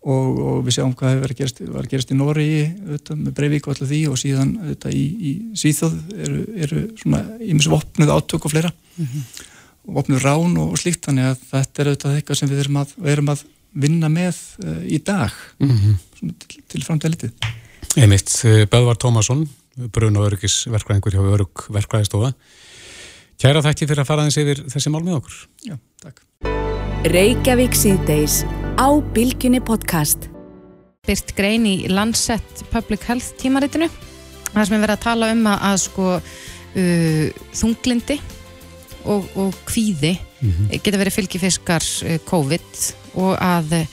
[0.08, 3.88] Og, og við sjáum hvað hefur gerist, var gerist í Nóri með Breivik og allir
[3.90, 8.72] því og síðan þetta, í, í Svíþóð eru, eru svona ymmisvopnuð átök og fleira.
[8.96, 9.47] Mm -hmm
[9.88, 13.32] opnur rán og slíkt þannig að þetta er auðvitað eitthvað sem við erum að, erum
[13.32, 13.44] að
[13.78, 15.32] vinna með uh, í dag.
[15.62, 16.34] Mm -hmm.
[16.44, 17.32] til, til framtælitið
[17.96, 19.48] Einmitt, eh, Böðvar Tómasson
[19.94, 22.32] brun og öryggisverkvæðingur hjá Örug verkvæðistofa
[23.38, 25.34] Kæra þakki fyrir að fara aðeins yfir þessi mál með okkur.
[25.62, 26.24] Já, takk.
[27.06, 28.40] Reykjavík síðdeis
[28.74, 30.26] á Bilginni podcast.
[31.06, 33.86] Byrt grein í Lancet Public Health tímaritinu.
[34.48, 37.22] Það sem er verið að tala um að, að sko uh,
[37.60, 38.18] þunglindi
[39.04, 40.82] og, og kvíði mm -hmm.
[40.82, 43.86] geta verið fylgifiskar eh, COVID og að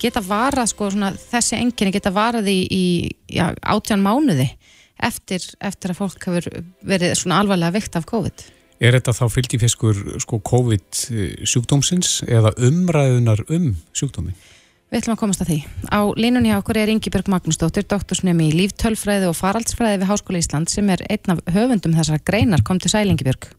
[0.00, 2.84] geta varað sko, svona, þessi enginni geta varað í, í
[3.28, 4.48] já, átján mánuði
[4.96, 8.44] eftir, eftir að fólk hefur verið svona alvarlega vikt af COVID
[8.80, 14.38] Er þetta þá fylgifiskur sko, COVID eh, sjúkdómsins eða umræðunar um sjúkdómin?
[14.90, 15.58] Við ætlum að komast að því.
[15.92, 20.40] Á línunni á okkur er Ingi Björg Magnúsdóttir, doktorsnemi í líftölfræði og faraldsfræði við Háskóla
[20.40, 22.64] Ísland sem er einn af höfundum þessara greinar.
[22.66, 23.52] Kom til sæl, Ingi Björg.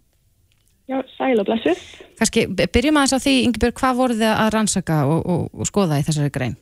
[0.92, 1.72] Já, sæl og blessu.
[2.20, 6.00] Kanski byrjum aðeins á því, Yngibjörg, hvað voru þið að rannsaka og, og, og skoða
[6.02, 6.58] í þessari grein,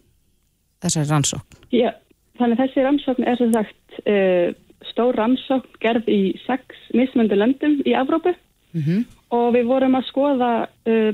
[0.86, 1.62] þessari rannsókn?
[1.74, 1.90] Já,
[2.38, 4.52] þannig þessi rannsókn er sem sagt uh,
[4.92, 8.36] stór rannsókn gerð í sex mismöndu löndum í Evrópu
[8.76, 9.06] mm -hmm.
[9.34, 11.12] og við vorum að skoða uh,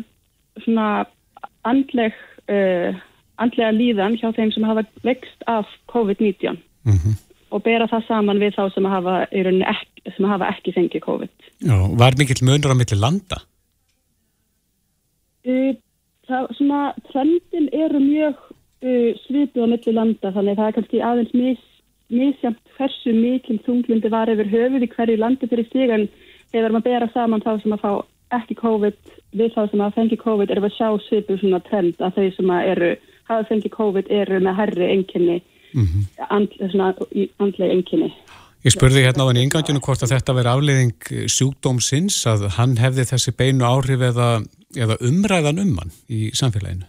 [0.65, 0.89] svona
[1.63, 2.13] andleg,
[2.51, 2.91] uh,
[3.39, 6.59] andlega líðan hjá þeim sem hafa vext af COVID-19.
[6.83, 7.21] Mm -hmm
[7.55, 11.51] og bera það saman við þá sem hafa, ekki, sem hafa ekki fengið COVID.
[11.63, 13.39] Já, var mikill munur á milli landa?
[16.25, 16.81] Það, svona,
[17.11, 21.63] trendin eru mjög uh, svipið á milli landa, þannig það er kannski aðeins mis,
[22.11, 26.07] misjamt hversu mikil þunglindi var yfir höfuð í hverju landi fyrir sig en
[26.51, 27.91] þegar að bera saman þá sem að fá
[28.35, 28.95] ekki COVID
[29.37, 32.29] við þá sem að fengi COVID erum við að sjá svipu svona trend að þau
[32.35, 32.89] sem að eru
[33.29, 35.37] hafa fengið COVID eru með herri enginni
[35.73, 36.25] mm -hmm.
[36.29, 36.93] and, svona
[37.39, 38.13] andlega enginni
[38.65, 43.03] Ég spurði hérna á enn ynganginu hvort að þetta veri afleiðing sjúkdómsins að hann hefði
[43.11, 44.41] þessi beinu áhrif eða,
[44.73, 46.85] eða umræðan um hann í samfélaginu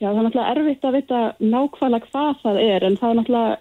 [0.00, 3.58] Já, það er náttúrulega erfitt að vita nákvæmlega hvað það er en það er náttúrulega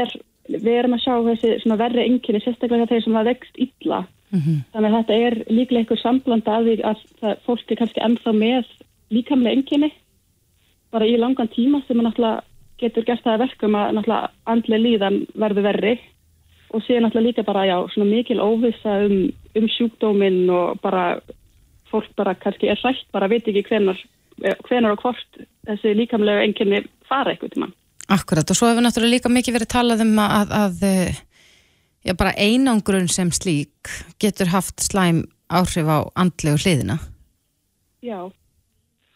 [0.00, 0.10] er,
[0.48, 4.00] við erum að sjá þessi svona verri enginni sérstaklega þeir sem það vext illa
[4.30, 4.58] mm -hmm.
[4.72, 8.32] þannig að þetta er líklega einhver samblanda að því að það, fólk er kannski ennþá
[8.32, 8.64] með
[9.10, 9.90] líkamlega enginni
[10.90, 12.42] bara í langan tíma sem náttúrulega
[12.78, 15.94] getur gert það verkum að náttúrulega andlega líðan verður verri
[16.74, 19.18] og síðan náttúrulega líka bara já, svona mikil óvisa um,
[19.58, 21.20] um sjúkdóminn og bara
[21.90, 24.00] fólk bara kannski er rætt bara veit ekki hvenar
[24.38, 27.74] hvenar og hvort þessi líkamlega enginni fara eitthvað til mann.
[28.08, 30.84] Akkurat og svo hefur náttúrulega líka mikið verið talað um að, að
[32.06, 33.90] já, bara einangrun sem slík
[34.22, 36.98] getur haft slæm áhrif á andlegu hliðina.
[38.04, 38.28] Já,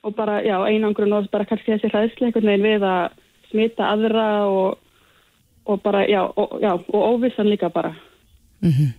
[0.03, 3.19] og bara já, einangrun og bara kannski þessi hræðsleikur neginn við að
[3.53, 4.81] smita aðra og,
[5.69, 7.95] og bara, já, og, já, og óvissan líka bara.
[8.63, 8.93] Mm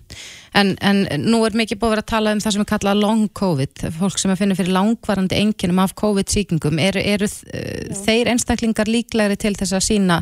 [0.53, 3.85] En, en nú er mikið búið að tala um það sem er kallað long COVID,
[3.97, 6.77] fólk sem er finnir fyrir langvarandi enginum af COVID-síkingum.
[6.77, 7.29] Eru, eru
[8.03, 10.19] þeir einstaklingar líklegri til þess að sína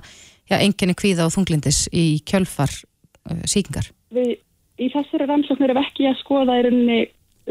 [0.56, 3.92] enginni kvíða og þunglindis í kjölfar uh, síkingar?
[4.16, 4.38] Við,
[4.80, 7.00] í þessari rannsóknir erum ekki að skoða í rauninni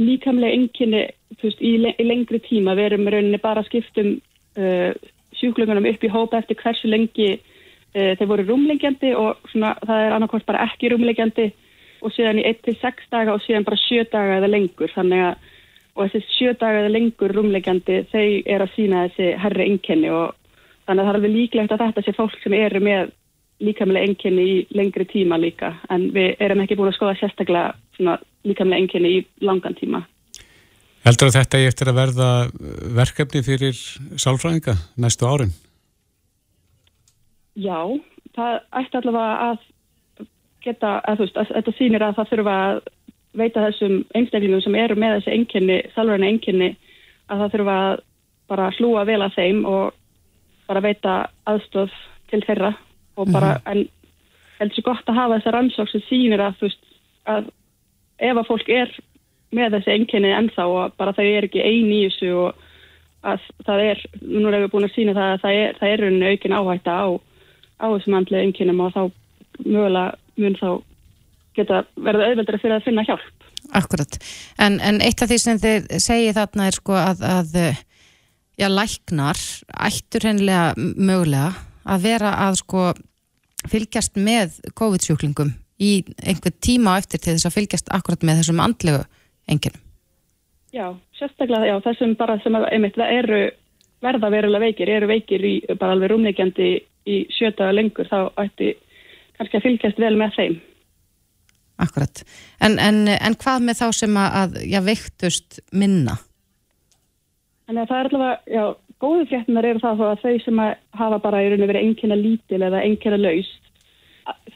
[0.00, 1.04] líkamlega
[1.42, 2.76] veist, í, le, í lengri tíma.
[2.78, 4.16] Við erum rauninni bara skiptum
[4.56, 4.92] uh,
[5.40, 10.16] sjúklungunum upp í hópa eftir hversu lengi uh, þeir voru rúmlengjandi og svona, það er
[10.16, 11.48] annarkvæmt bara ekki rúmlengjandi
[12.00, 14.92] og síðan í 1-6 daga og síðan bara 7 daga eða lengur.
[14.96, 15.14] Að
[15.98, 20.36] og þessi 7 daga eða lengur rúmlegjandi þau er að sína þessi herri enkenni og
[20.86, 23.10] þannig að það er alveg líklegt að þetta sé fólk sem eru með
[23.60, 25.74] líkamlega enkenni í lengri tíma líka.
[25.92, 28.16] En við erum ekki búin að skoða sérstaklega
[28.48, 30.04] líkamlega enkenni í langan tíma
[31.06, 32.30] Heldur að þetta er eftir að verða
[32.98, 33.78] verkefni fyrir
[34.20, 35.52] sálfræðinga næstu árin?
[37.56, 37.80] Já,
[38.36, 39.62] það ætti allavega að
[40.64, 42.82] geta, að þú veist, að, þetta sýnir að það þurfa að
[43.40, 46.70] veita þessum einstaklingum sem eru með þessi enginni, þalvarna enginni,
[47.30, 48.04] að það þurfa að
[48.50, 49.96] bara hlúa vel að þeim og
[50.70, 51.16] bara veita
[51.50, 51.94] aðstöð
[52.30, 52.74] til þeirra
[53.16, 53.70] og bara, mm -hmm.
[53.70, 56.84] en heldur svo gott að hafa þessar rannsók sem sýnir að þú veist,
[57.26, 57.50] að
[58.18, 58.90] ef að fólk er
[59.56, 62.66] með þessi enginni ennþá og bara þau er ekki eini í þessu og
[63.26, 66.04] að það er, nú erum við búin að sína það að það er, það er
[66.30, 67.08] aukin áhætta á,
[67.80, 69.02] á þessum andlega enginnum og þá
[69.66, 70.06] mögulega
[70.40, 70.70] mun þá
[71.58, 73.46] geta verið auðveldra fyrir að finna hjálp.
[73.76, 74.16] Akkurat,
[74.62, 77.58] en, en eitt af því sem þið segið þarna er sko að, að
[78.56, 79.40] já, læknar
[79.90, 81.52] ættur hennilega mögulega
[81.90, 82.86] að vera að sko
[83.68, 85.92] fylgjast með COVID-sjúklingum í
[86.24, 89.04] einhver tíma eftir til þess að fylgjast akkurat með þessum andlegu
[89.50, 89.82] enginum.
[90.70, 90.86] Já,
[91.18, 93.40] sérstaklega, já, þessum bara sem að einmitt það eru
[94.00, 96.70] verða verulega veikir, eru veikir í bara alveg rúmleikjandi
[97.10, 98.74] í sjötaða lengur, þá ætti
[99.38, 100.58] kannski að fylgjast vel með þeim.
[101.80, 102.22] Akkurat.
[102.60, 106.18] En, en, en hvað með þá sem að já, veiktust minna?
[107.66, 108.64] Þannig að það er allavega, já,
[109.00, 110.62] góðu fréttunar eru það að þau sem
[111.00, 113.50] hafa bara í rauninu verið engina lítil eða engina laus,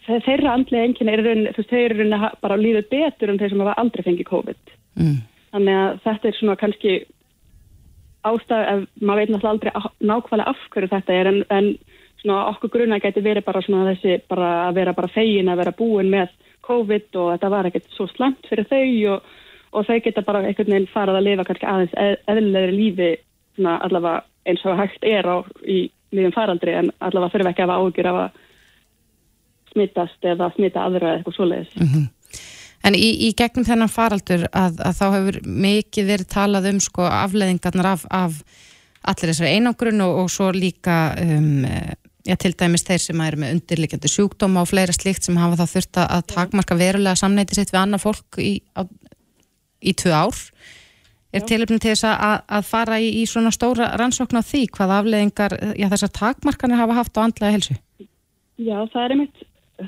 [0.07, 3.53] þeirra andlega engina eru rauninu, þú veist, þau eru rauninu bara líður betur en þeir
[3.53, 4.75] sem hafa aldrei fengið COVID.
[5.01, 5.19] Mm.
[5.55, 6.95] Þannig að þetta er svona kannski
[8.25, 11.71] ástæð, maður veit náttúrulega aldrei nákvæmlega af hverju þetta er en, en
[12.23, 15.75] svona okkur gruna geti verið bara svona þessi bara að vera bara fegin að vera
[15.77, 16.33] búin með
[16.65, 19.27] COVID og þetta var ekkert svo slant fyrir þau og,
[19.77, 23.11] og þau geta bara einhvern veginn farað að lifa kannski aðeins eð, eðlilegri lífi
[23.59, 25.37] svona allavega eins og hægt er á
[25.69, 25.79] í
[26.15, 28.41] lífum faraldri en allavega þurfa ekki að hafa ágjur af að
[29.75, 31.75] smittast eða smitta aðra eða eitthvað svoleiðis.
[31.81, 32.07] Mm -hmm.
[32.85, 37.07] En í, í gegnum þennan faraldur að, að þá hefur mikið verið talað um sko
[37.09, 38.43] afleðingarnar af, af
[39.05, 41.65] allir þessari einangrun og, og svo líka um
[42.25, 45.75] já, til dæmis þeir sem er með undirlikjandi sjúkdóma og fleira slíkt sem hafa þá
[45.75, 48.83] þurft að takmarka verulega samneiti sitt við annað fólk í, á,
[49.85, 50.43] í tvö ár
[51.35, 54.95] er tilöfnum til þess að, að fara í, í svona stóra rannsókn á því hvað
[54.99, 57.77] afleðingar já, þessar takmarkanir hafa haft á andlega helsu?
[58.55, 59.45] Já, það er einmitt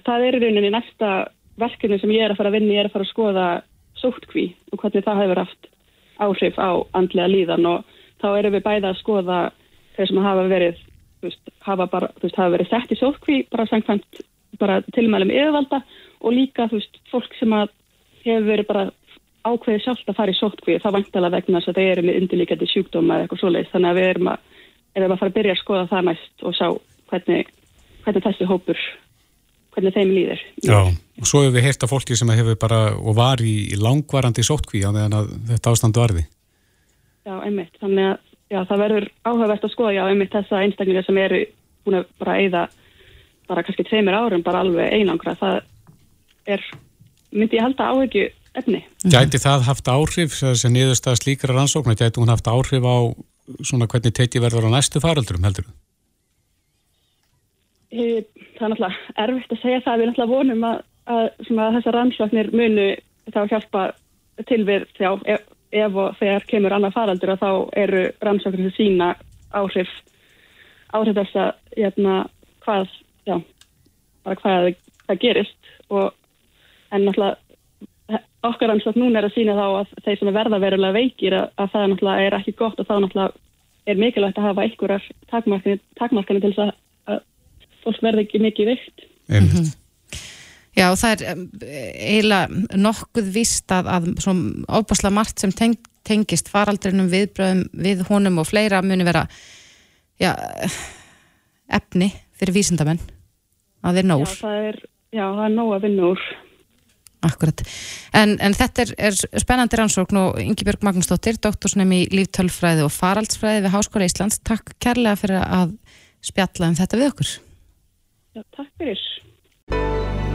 [0.06, 1.12] það er í rauninni næsta
[1.60, 3.46] verkefni sem ég er að fara að vinni, ég er að fara að skoða
[3.96, 5.70] sóttkví og hvernig það hefur haft
[6.16, 9.38] áhrif á andlega líðan og þá erum við bæða að skoða
[9.96, 10.82] þeir sem hafa verið
[11.24, 14.20] veist, hafa, bara, veist, hafa verið sett í sótkví bara samkvæmt
[14.60, 15.82] bara tilmælum yfirvalda
[16.20, 17.72] og líka þú veist, fólk sem að
[18.24, 18.86] hefur verið bara
[19.46, 22.68] ákveðið sjálft að fara í sótkví það vantala vegna þess að það eru með undirlíkjandi
[22.72, 23.72] sjúkdóma eða eitthvað svoleiðis.
[23.72, 24.46] Þannig að við erum að,
[24.98, 26.68] erum að fara að byrja að skoða það næst og sjá
[27.12, 27.52] hvernig,
[28.04, 28.82] hvernig þessi hópur
[29.76, 30.44] hvernig þeim líður.
[30.64, 30.78] Já,
[31.20, 34.80] og svo hefur við heyrt af fólki sem hefur bara og var í langvarandi sótkví
[34.88, 36.24] á meðan að þetta ástandu varði.
[37.26, 37.76] Já, einmitt.
[37.82, 38.16] Þannig að
[38.54, 41.44] já, það verður áhugavert að skoða, já, einmitt þessa einstaklingar sem eru
[41.86, 42.64] búin að bara eigða
[43.46, 45.36] bara kannski tveimur árum bara alveg einangra.
[45.38, 45.60] Það
[46.56, 46.66] er,
[47.34, 48.82] myndi ég held að áhugju efni.
[49.04, 52.96] Gæti það haft áhrif, þessi niðurstað slíkara rannsóknar, gæti hún haft áhrif á
[53.62, 55.68] svona hvernig tekið verður á næstu faraldurum heldur?
[57.96, 62.50] Það er náttúrulega erfitt að segja það, við náttúrulega vonum að, að, að þessar rannsóknir
[62.52, 62.88] munu
[63.32, 63.84] þá hjálpa
[64.46, 67.50] til við já, ef, ef og þegar kemur annað faraldur að þá
[67.84, 69.14] eru rannsóknir sem sína
[69.56, 69.92] áhrif
[70.94, 72.18] áhrif þess að jæna,
[72.64, 72.92] hvað,
[73.26, 73.40] já,
[74.26, 74.70] hvað
[75.06, 75.72] það gerist.
[75.90, 76.12] Og
[76.94, 80.96] en náttúrulega okkar ansvart núna er að sína þá að þeir sem er verða verulega
[80.96, 83.44] veikir að, að það náttúrulega er ekki gott og þá náttúrulega
[83.86, 86.74] er mikilvægt að hafa einhverjar takmarkanir til þess að
[87.86, 89.04] fólk verði ekki mikið veikt.
[89.32, 89.74] Mm -hmm.
[90.76, 91.38] Já, það er
[91.96, 98.42] eiginlega nokkuð vist að, að svona óbásla margt sem teng, tengist faraldrinum viðbröðum við honum
[98.42, 99.24] og fleira muni vera
[100.20, 100.34] já,
[101.72, 103.00] efni fyrir vísindamenn
[103.86, 104.28] að vinna úr.
[104.28, 104.82] Já, það er,
[105.16, 106.26] já, það er nóg að vinna úr.
[107.26, 107.64] Akkurat.
[108.14, 112.92] En, en þetta er, er spennandi rannsókn og Ingi Björg Magnúsdóttir, doktorsnum í líftölfræði og
[112.94, 114.38] faraldsfræði við Háskóla Íslands.
[114.44, 115.72] Takk kærlega fyrir að
[116.20, 117.34] spjalla um þetta við okkur.
[118.36, 119.00] Já, takk fyrir.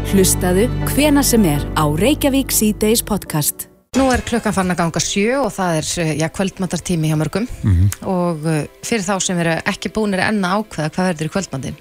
[0.10, 3.68] Hlustaðu hvena sem er á Reykjavík C-Days podcast.
[3.94, 7.76] Nú er klukkan fann að ganga sjö og það er já, kvöldmatartími hjá mörgum mm
[7.76, 8.08] -hmm.
[8.10, 8.42] og
[8.82, 11.78] fyrir þá sem eru ekki búinir enna ákveða hvað verður í kvöldmatin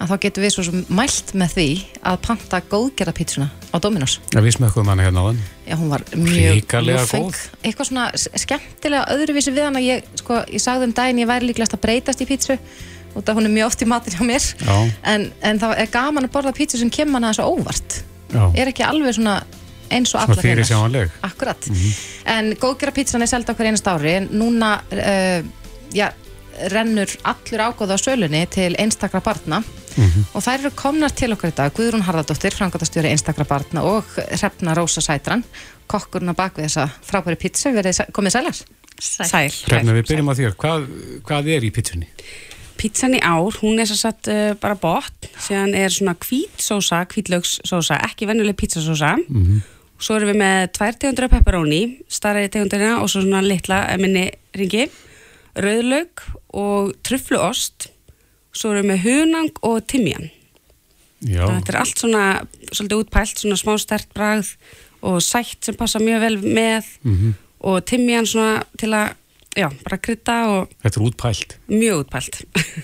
[0.00, 1.68] að þá getur við svo sem mælt með því
[2.02, 4.20] að panta góðgerðarpítsuna á Dominos.
[4.34, 5.40] Já, við smökkum hana hérna á þann.
[5.64, 7.36] Já, hún var mjög Ríkalega góð.
[7.62, 9.80] Eitthvað svona skemmtilega öðruvísi við hana.
[9.80, 12.58] Ég, sko, ég sagði um daginn ég væri líklegast að breytast í pítsu
[13.14, 14.48] og það hún er mjög oft í matin hjá mér.
[15.02, 18.00] En, en það er gaman að borða pítsu sem kemur hana þessu óvart.
[18.34, 18.44] Já.
[18.58, 19.38] Er ekki alveg svona
[19.94, 21.10] eins og allar fyrir sjáanleg.
[21.22, 21.68] Akkurat.
[21.68, 21.94] Mm -hmm.
[22.34, 24.20] En góðgerðarpítsan er selda okkur einast ári.
[24.30, 25.46] Núna, uh,
[25.94, 26.10] já,
[26.70, 30.24] rennur allur ágóða á sölunni til einstakra barna mm -hmm.
[30.32, 34.74] og þær eru komnar til okkar í dag Guðrún Harðardóttir, frangatastjóri einstakra barna og Hrefna
[34.74, 35.44] Rósa Sætran
[35.86, 38.56] kokkurna bak við þessa frábæri pizza verið komið sælar
[39.00, 39.50] Sæl, Sæl.
[39.66, 40.86] Hrefna, við byrjum á þér, hvað,
[41.22, 42.08] hvað er í pizzunni?
[42.84, 47.96] Pizzan í ár, hún er svo satt uh, bara bort, síðan er svona kvítsósa, kvítlögssósa,
[48.10, 49.64] ekki vennuleg pizzasósa mm -hmm.
[49.98, 54.90] svo erum við með tvær tegundra pepperoni, starri tegundurina og svo svona litla minni ringi.
[55.54, 56.22] Rauðlaug
[56.52, 57.88] og trufluost.
[58.52, 60.30] Svo erum við hunang og timjan
[61.24, 62.24] þetta er allt svona
[62.70, 64.54] svolítið útpælt, svona smá stert bragð
[65.04, 67.32] og sætt sem passa mjög vel með mm -hmm.
[67.60, 69.14] og timjan svona til að,
[69.56, 72.40] já, bara krytta og Þetta er útpælt Mjög útpælt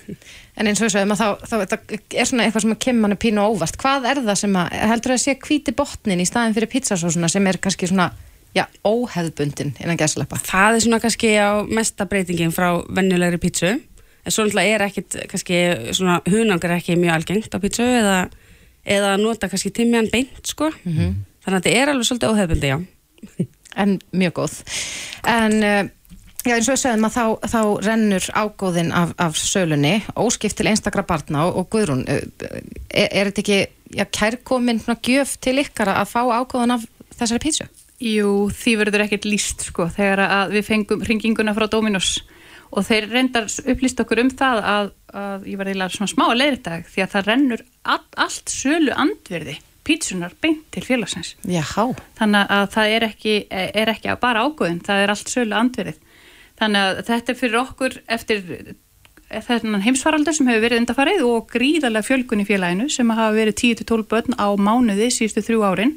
[0.61, 1.77] En eins og þess að þá, þá, þá
[2.21, 5.15] er svona eitthvað sem að kemur manni pínu óvart hvað er það sem að, heldur
[5.15, 8.11] það að sé hvíti botnin í staðin fyrir pizzasósuna sem er kannski svona
[8.53, 10.37] já, óheðbundin innan gæslepa?
[10.45, 13.79] Það er svona kannski á mesta breytingin frá vennulegri pizzu
[14.25, 15.59] en svo náttúrulega er ekkit, kannski,
[15.97, 18.17] svona hunangar ekki mjög algengt á pítsu eða,
[18.85, 20.71] eða nota kannski timjan beint, sko.
[20.85, 21.15] Mm -hmm.
[21.45, 22.79] Þannig að þetta er alveg svolítið óhefbundi, já.
[23.77, 24.55] En mjög góð.
[25.25, 25.89] En, eh,
[26.47, 30.71] já, eins og við segjum að þá, þá rennur ágóðin af, af sölunni, óskipt til
[30.71, 32.25] einstakra barna og, Guðrún, eh,
[32.89, 33.61] er, er þetta ekki,
[33.99, 36.89] já, kærkominn gjöf til ykkar að fá ágóðan af
[37.19, 37.69] þessari pítsu?
[38.01, 42.21] Jú, því verður ekkert líst, sko, þegar að við fengum ringinguna frá Dominos
[42.71, 46.39] og þeir reyndar upplýst okkur um það að, að ég var eiginlega svona smá að
[46.39, 51.89] leiða þetta því að það rennur all, allt sölu andverði pítsunar beint til félagsins Jáhá.
[52.21, 55.99] þannig að það er ekki, er ekki bara ágóðin, það er allt sölu andverið
[56.61, 58.43] þannig að þetta er fyrir okkur eftir
[59.31, 64.09] þennan heimsfaraldur sem hefur verið undarfarið og gríðarlega fjölgun í félaginu sem hafa verið 10-12
[64.11, 65.95] börn á mánuði síðustu þrjú árin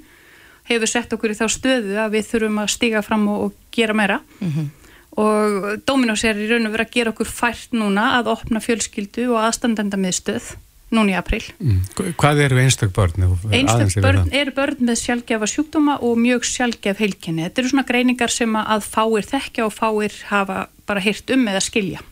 [0.70, 3.98] hefur sett okkur í þá stöðu að við þurfum að stiga fram og, og gera
[3.98, 4.22] meira.
[4.40, 4.72] Mm -hmm
[5.20, 9.28] og Dominos er í raun og verið að gera okkur fært núna að opna fjölskyldu
[9.34, 10.54] og aðstandenda miðstöð
[10.96, 11.42] núna í april.
[11.60, 11.82] Mm.
[12.20, 13.28] Hvað eru einstak börn?
[13.52, 17.46] Einstak börn eru börn með sjálfgefa sjúkdóma og mjög sjálfgef heilkenni.
[17.48, 21.64] Þetta eru svona greiningar sem að fáir þekkja og fáir hafa bara hýrt um eða
[21.64, 22.04] skilja.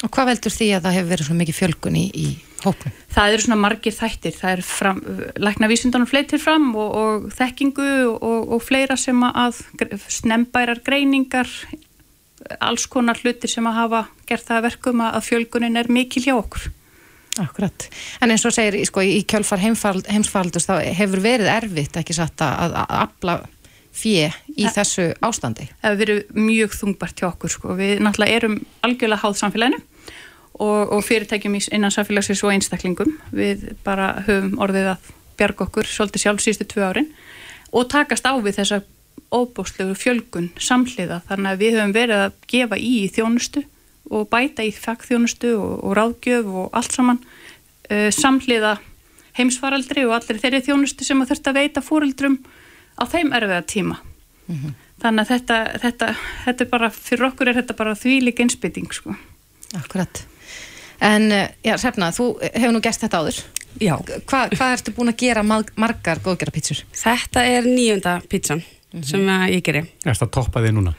[0.00, 2.28] Og hvað veldur því að það hefur verið svona mikið fjölgun í, í
[2.64, 2.94] hóknum?
[3.12, 4.36] Það eru svona margir þættir.
[4.38, 5.02] Það er fram,
[5.44, 9.60] lækna vísundanum fleitir fram og, og þekkingu og, og fleira sem að
[10.08, 11.52] snembærar greiningar
[12.64, 16.70] alls konar hlutir sem að hafa gert það verkum að fjölgunin er mikil hjá okkur.
[17.40, 17.86] Akkurat.
[18.20, 22.76] En eins og segir, sko, í kjölfar heimsfaldust þá hefur verið erfitt ekki satt að
[22.84, 23.38] afla
[23.96, 25.68] fjö í Þa, þessu ástandi?
[25.80, 27.78] Það hefur verið mjög þungbart hjá okkur, sko.
[27.78, 29.80] Við náttúrulega erum algjörlega háð samfélaginu
[30.60, 33.16] og, og fyrirtækjum innan samfélagsins og einstaklingum.
[33.34, 35.10] Við bara höfum orðið að
[35.40, 37.12] bjarga okkur svolítið sjálf síðustu tvö árin
[37.72, 38.82] og takast á við þessa
[39.30, 43.62] óbúslegu fjölgun samhliða þannig að við höfum verið að gefa í þjónustu
[44.10, 47.20] og bæta í fagþjónustu og, og ráðgjöf og allt saman
[47.90, 48.76] uh, samhliða
[49.38, 52.40] heimsfaraldri og allir þeirri þjónustu sem að þurft að veita fórildrum
[52.98, 54.74] á þeim erfiða tíma mm -hmm.
[55.02, 59.14] þannig að þetta, þetta, þetta er bara, fyrir okkur er þetta bara þvílik einsbytting sko.
[59.78, 60.26] Akkurat
[61.00, 63.38] En eh, já, Sefna, þú hefur nú gert þetta áður
[63.80, 63.94] Já
[64.26, 66.82] Hva, Hvað ertu búin að gera margar góðgjara pítsur?
[66.92, 69.06] Þetta er nýjunda pítsan mm -hmm.
[69.06, 70.94] sem ég gerir Er þetta toppaði núna?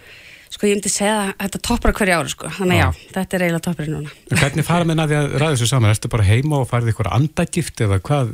[0.62, 3.44] Sko ég myndi segja að þetta toppar hverju ári sko, þannig já, já þetta er
[3.48, 4.12] eiginlega toppari núna.
[4.30, 5.90] En hvernig fara með næði að ræða þessu saman?
[5.90, 8.28] Erstu bara heima og farið ykkur andagift eða hvað,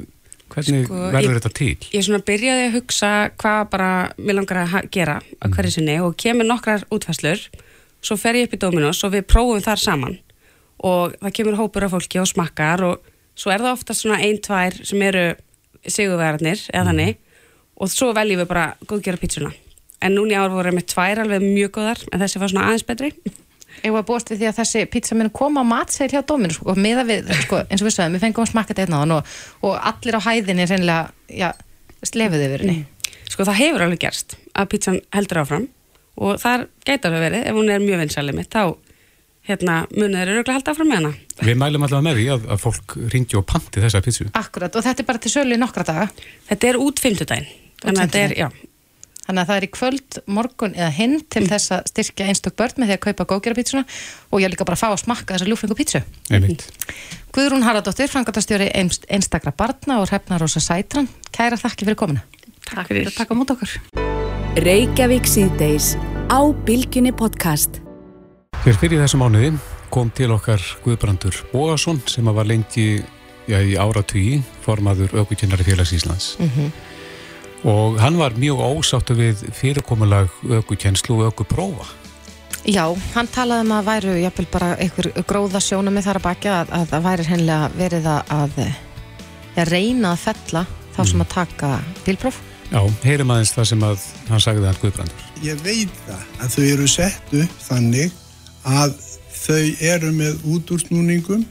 [0.51, 1.69] hvernig sko, verður ég, þetta til?
[1.93, 3.87] Ég svona byrjaði að hugsa hvað bara
[4.19, 7.45] mér langar að gera að hverju sinni og kemur nokkrar útfæslur,
[8.03, 10.17] svo fer ég upp í Dominos og við prófum þar saman
[10.83, 13.07] og það kemur hópur af fólki og smakkar og
[13.39, 15.23] svo er það ofta svona ein, tvær sem eru
[15.87, 16.91] sigurverðarnir eða mm.
[16.91, 17.23] þannig
[17.79, 19.53] og svo veljum við bara góðgjara pítsuna
[20.01, 23.11] en núni ár voru með tvær alveg mjög góðar en þessi var svona aðeins betri
[23.83, 26.71] Ég var búist við því að þessi pizza minn koma á matsæl hjá dóminu sko,
[26.73, 29.35] og miða við, sko, eins og við sagðum, við fengum að smakka þetta hérna og,
[29.67, 31.49] og allir á hæðinni reynilega, já,
[32.01, 32.77] slefiði yfir henni.
[32.81, 33.19] Mm.
[33.27, 35.67] Sko það hefur alveg gerst að pizzan heldur áfram
[36.17, 38.63] og þar gæti alveg verið, ef hún er mjög vinsalið mitt, þá
[39.47, 41.11] hérna munið eru öruglega haldið áfram með hana.
[41.37, 44.27] Við mælum allavega með því að, að fólk ringi og panti þessa pizzu.
[44.35, 46.07] Akkurat, og þetta er bara til sölu í nokkra daga.
[46.49, 47.47] Þetta er út fymtudaginn,
[47.83, 48.49] þannig að þetta er, já,
[49.27, 51.49] Þannig að það er í kvöld, morgun eða hinn til mm.
[51.51, 53.83] þess að styrkja einstök börn með því að kaupa góðgerapítsuna
[54.31, 56.01] og ég líka bara að fá að smakka þessa ljúfengu pítsu.
[56.31, 56.63] Einmitt.
[57.35, 61.11] Guðrún Haraldóttir, frangatastjóri einstakra barna og hrefna Rósa Sætran.
[61.35, 62.23] Kæra þakki fyrir komina.
[62.69, 63.75] Takk fyrir að taka mút okkur.
[64.63, 65.91] Reykjavík síðdeis
[66.31, 67.81] á Bilginni podcast.
[68.63, 69.51] Hér fyrir þessu mánuði
[69.91, 73.03] kom til okkar Guðbrandur Bóasson sem var lengi
[73.47, 76.37] já, í áratví formaður aukvíkjennari félags Íslands.
[76.39, 76.86] Mm -hmm
[77.63, 81.87] og hann var mjög ósáttu við fyrirkomulag aukukenslu og aukuprófa.
[82.67, 82.83] Já,
[83.15, 86.89] hann talaði um að væru jafnvel bara einhver gróða sjónami þar að baki að, að
[86.91, 88.59] það væri hennilega verið að,
[89.55, 90.65] að reyna að fella
[90.97, 91.71] þá sem að taka
[92.03, 92.39] bílpróf.
[92.67, 95.27] Já, heyrim aðeins það sem að hann sagði það Guðbrandur.
[95.45, 98.17] Ég veit það að þau eru sett upp þannig
[98.67, 98.97] að
[99.37, 101.45] þau eru með útúrsnúningum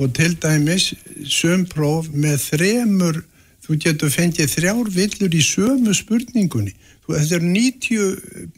[0.00, 0.92] og til dæmis
[1.28, 3.20] sömpróf með þremur
[3.62, 6.74] þú getur fengið þrjár villur í sömu spurningunni.
[7.04, 8.50] Þú, þetta eru 90 eh,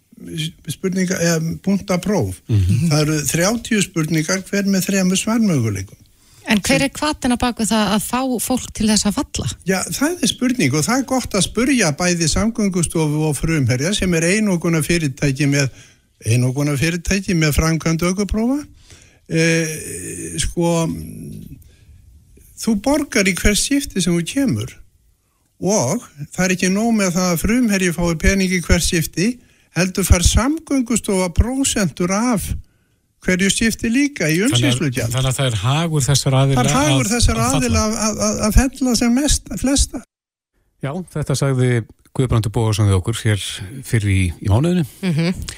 [0.73, 2.41] spurninga, eða punta próf.
[2.49, 2.89] Mm -hmm.
[2.91, 5.99] það eru 30 spurningar hver með þrejum svarmöguleikum.
[6.45, 9.47] En hver er kvatina baku það að fá fólk til þess að falla?
[9.65, 14.15] Já, það er spurning og það er gott að spurja bæði samgöngustofu og frumherja sem
[14.15, 15.71] er einoguna fyrirtæki með
[16.25, 18.61] einoguna fyrirtæki með framkvæmdu aukuprófa
[19.29, 20.89] eh, sko
[22.61, 24.77] þú borgar í hver skipti sem þú kemur
[25.63, 29.29] og það er ekki nóg með það að frumherji fái peningi hver skipti
[29.75, 32.47] heldur far samgöngustofa prósentur af
[33.25, 35.15] hverju skipti líka í umsýslugjald.
[35.15, 37.85] Þannig að það er hagur þessar aðila Það er hagur þessar aðila
[38.49, 40.03] að fella sem mest, flesta.
[40.85, 41.71] Já, þetta sagði
[42.15, 43.47] Guðbrandur Bóðarsson við okkur hér
[43.87, 45.49] fyrir í, í mánuðinu mm -hmm.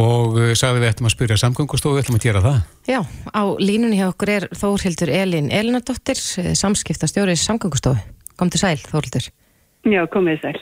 [0.00, 2.60] og uh, sagði við ættum að spyrja samgöngustofu, við ættum að gera það.
[2.88, 3.00] Já,
[3.34, 6.22] á línunni hjá okkur er Þórhildur Elin Elinardóttir,
[6.56, 7.98] samskiptastjóri samgöngustofu
[8.42, 9.26] Kom til sæl, Þóruldur.
[9.86, 10.56] Já, komið sæl.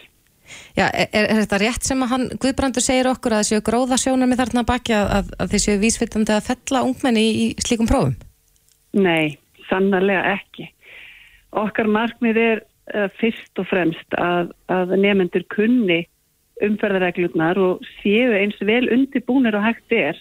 [0.76, 3.99] Já, er, er þetta rétt sem að hann, Guðbrandur segir okkur að það séu gróða
[4.03, 7.64] sjónar með þarna baki að, að, að þið séu vísvitandi að fella ungmenni í, í
[7.64, 8.12] slíkum prófum?
[9.01, 9.39] Nei,
[9.70, 10.66] sannarlega ekki.
[11.57, 12.62] Okkar markmið er
[12.93, 16.03] uh, fyrst og fremst að, að nefnendur kunni
[16.61, 20.20] umferðareglurnar og séu eins vel undirbúnir og hægt er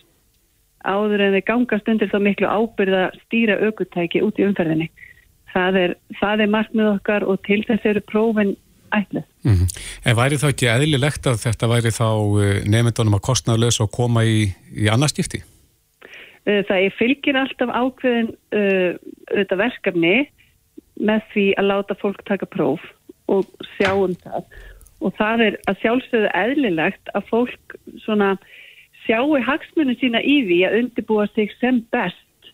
[0.88, 4.88] áður en þeir gangast undir þá miklu ábyrða stýra aukutæki út í umferðinni
[5.54, 8.56] það er, það er markmið okkar og til þess eru prófin
[8.96, 9.24] ætlu.
[9.44, 9.68] Mm -hmm.
[10.06, 12.10] En væri þá ekki eðlilegt að þetta væri þá
[12.44, 15.44] eh, nefndunum að kostnaðulegs og koma í, í annarskipti?
[16.46, 20.30] Eh, það er fylgir alltaf ákveðin uh, verkefni
[21.00, 22.82] með því að láta fólk taka próf
[23.28, 23.46] og
[23.78, 24.44] sjá um það
[25.00, 28.34] og það er að sjálfsögðu eðlilegt að fólk svona
[29.06, 32.52] sjáu hagsmunum sína í því að undirbúa sig sem best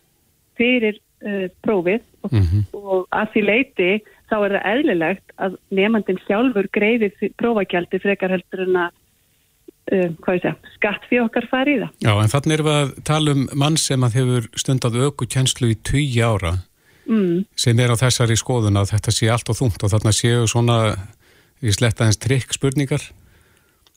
[0.58, 2.62] fyrir uh, prófið og, mm -hmm.
[2.72, 3.90] og að því leiti
[4.30, 8.94] þá er það eðlilegt að nefnandin sjálfur greiðir prófagjaldi frekar heldur en að
[9.92, 11.86] uh, skatt fyrir okkar farið.
[12.02, 15.70] Já, en þannig erum við að tala um mann sem að hefur stundad auku kjenslu
[15.70, 16.56] í tugi ára
[17.06, 17.44] mm.
[17.56, 20.96] sem er á þessari skoðun að þetta sé allt og þungt og þarna séu svona
[21.62, 23.02] í slettaðins trikk spurningar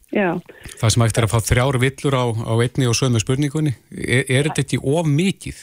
[0.10, 0.40] Já.
[0.80, 4.50] Það sem ætti að fá þrjár villur á, á einni og sömu spurningunni er, er
[4.50, 5.60] þetta ekki of mikið?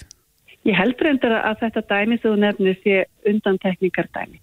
[0.66, 4.40] Ég heldur endur að þetta dæmi sem þú nefnir sé undantekningar dæmi.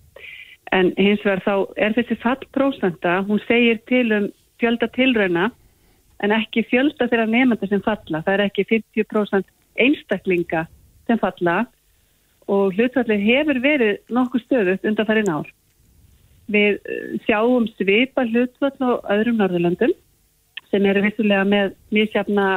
[0.72, 4.30] En hins vegar þá er þessi fallprósenta, hún segir til um
[4.62, 5.50] fjölda tilrauna
[6.24, 8.24] en ekki fjölda þeirra nefnda sem falla.
[8.24, 9.52] Það er ekki 50%
[9.84, 10.64] einstaklinga
[11.10, 11.66] sem falla
[12.52, 15.52] og hlutfallið hefur verið nokkuð stöðut undan farin ár.
[16.52, 19.94] Við eh, sjáum svipa hlutfall á öðrum Norðurlöndum
[20.72, 22.48] sem eru vissulega með mísjafna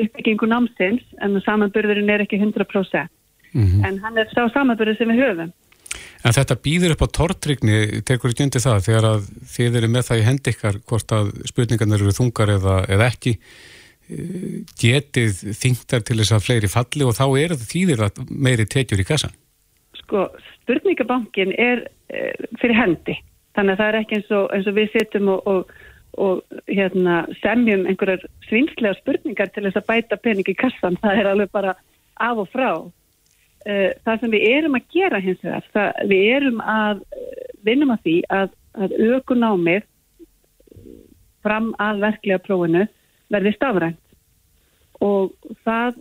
[0.00, 3.10] uppbyggingu námsins en samanburðurinn er ekki 100%.
[3.52, 3.84] Mm -hmm.
[3.86, 5.52] En hann er sá samanburður sem við höfum.
[6.24, 9.22] En þetta býður upp á tortrygni, tekur ekki undir það þegar að
[9.54, 13.38] þið eru með það í hendi ykkar hvort að spurningarnir eru þungar eða, eða ekki
[14.80, 19.02] getið þingtar til þess að fleiri falli og þá er það þýðir að meiri tekjur
[19.02, 19.34] í kassan?
[20.02, 20.26] Sko,
[20.62, 23.16] spurningabankin er e, fyrir hendi,
[23.56, 25.72] þannig að það er ekki eins og, eins og við setjum og, og,
[26.20, 31.30] og hérna, semjum einhverjar svinslega spurningar til þess að bæta pening í kassan, það er
[31.30, 31.76] alveg bara
[32.20, 32.68] af og frá.
[33.64, 37.02] E, það sem við erum að gera hins vegar, það, við erum að
[37.64, 39.88] vinnum að því að, að aukunámið
[41.42, 42.86] fram að verklega prófinu
[43.32, 43.98] verði stafrænt
[45.02, 45.32] og
[45.66, 45.98] það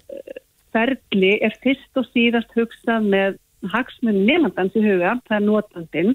[0.72, 3.40] ferli er fyrst og síðast hugsað með
[3.72, 6.14] hagsmun nefnandans í huga, það er notandinn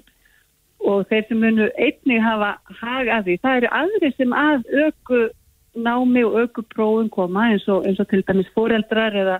[0.79, 5.21] og þeir sem munu einnig hafa haga að því, það eru aðri sem að auku
[5.77, 9.39] námi og auku prófum koma eins og, eins og til dæmis foreldrar eða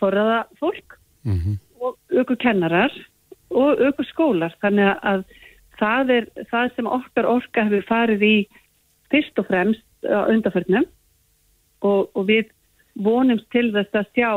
[0.00, 1.56] forraða fólk mm -hmm.
[1.80, 2.92] og auku kennarar
[3.50, 5.24] og auku skólar, þannig að
[5.78, 8.36] það er það sem okkar orka hefur farið í
[9.10, 10.86] fyrst og fremst undarförnum
[11.80, 12.50] og, og við
[12.94, 14.30] vonumst til þess að sjá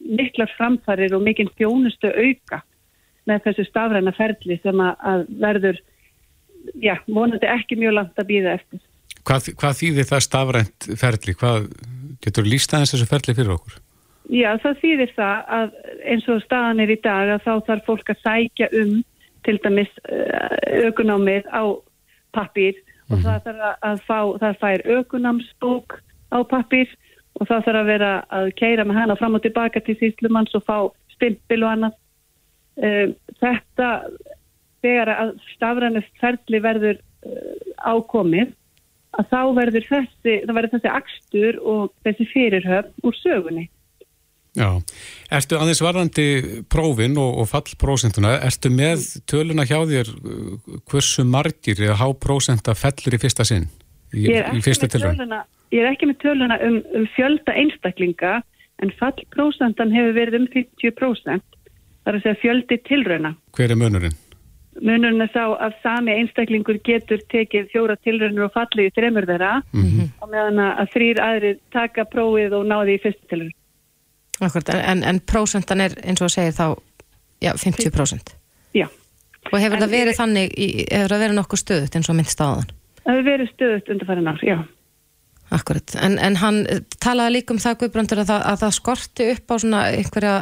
[0.00, 2.62] miklar framfarir og mikinn fjónustu auka
[3.28, 5.80] með þessu stafræna ferli sem að verður,
[6.80, 8.82] já, vonandi ekki mjög langt að býða eftir.
[9.24, 11.34] Hvað, hvað þýðir það stafrænt ferli?
[11.40, 11.68] Hvað
[12.24, 13.80] getur lísta eins þessu ferli fyrir okkur?
[14.32, 15.74] Já, það þýðir það að
[16.12, 18.94] eins og staðan er í dag að þá þarf fólk að sækja um
[19.44, 19.90] til dæmis
[20.84, 21.62] aukunámið á
[22.32, 22.78] pappir
[23.10, 23.24] og mm -hmm.
[23.24, 25.98] það þarf að fá, það fær aukunámsbók
[26.32, 26.88] á pappir
[27.40, 30.64] og það þarf að vera að keira með hana fram og tilbaka til síslumanns og
[30.64, 30.78] fá
[31.14, 31.94] stimpil og annað.
[32.74, 33.90] Um, þetta,
[34.82, 38.54] þegar að stafrænust ferli verður uh, ákomið,
[39.14, 43.68] að þá verður þessi, það verður þessi akstur og þessi fyrirhöfn úr sögunni.
[44.54, 44.68] Já,
[45.34, 46.26] ertu aðeins varðandi
[46.70, 52.76] prófin og, og fallprósentuna, ertu með töluna hjá þér uh, hversu margir eða há prósenta
[52.78, 53.66] fellur í fyrsta sinn?
[54.14, 55.40] Í, ég, er töluna,
[55.74, 58.36] ég er ekki með töluna um, um fjölda einstaklinga
[58.82, 61.42] en fallprósentan hefur verið um 50%.
[62.04, 63.32] Það er að segja fjöldi tilrauna.
[63.56, 64.16] Hver er munurinn?
[64.84, 69.52] Munurinn er sá að sami einstaklingur getur tekið fjóra tilraunur og fallið í þremur þeirra
[69.62, 70.08] mm -hmm.
[70.20, 73.54] og meðan að þrýr aðri taka prófið og náði í fyrstu tilraun.
[74.40, 76.66] Akkurat, en, en prósentan er eins og að segja þá
[77.40, 78.34] já, 50%?
[78.74, 78.88] Já.
[79.52, 80.18] Og hefur en það verið ég...
[80.18, 80.54] þannig,
[80.90, 82.72] hefur það verið nokkuð stöðut eins og mynd staðan?
[83.04, 84.58] Það hefur verið stöðut undir ár, já.
[85.52, 86.62] Akkurat, en, en hann
[87.04, 90.34] talaði líka um það Guðbrandur að, að það skorti upp á svona einhverja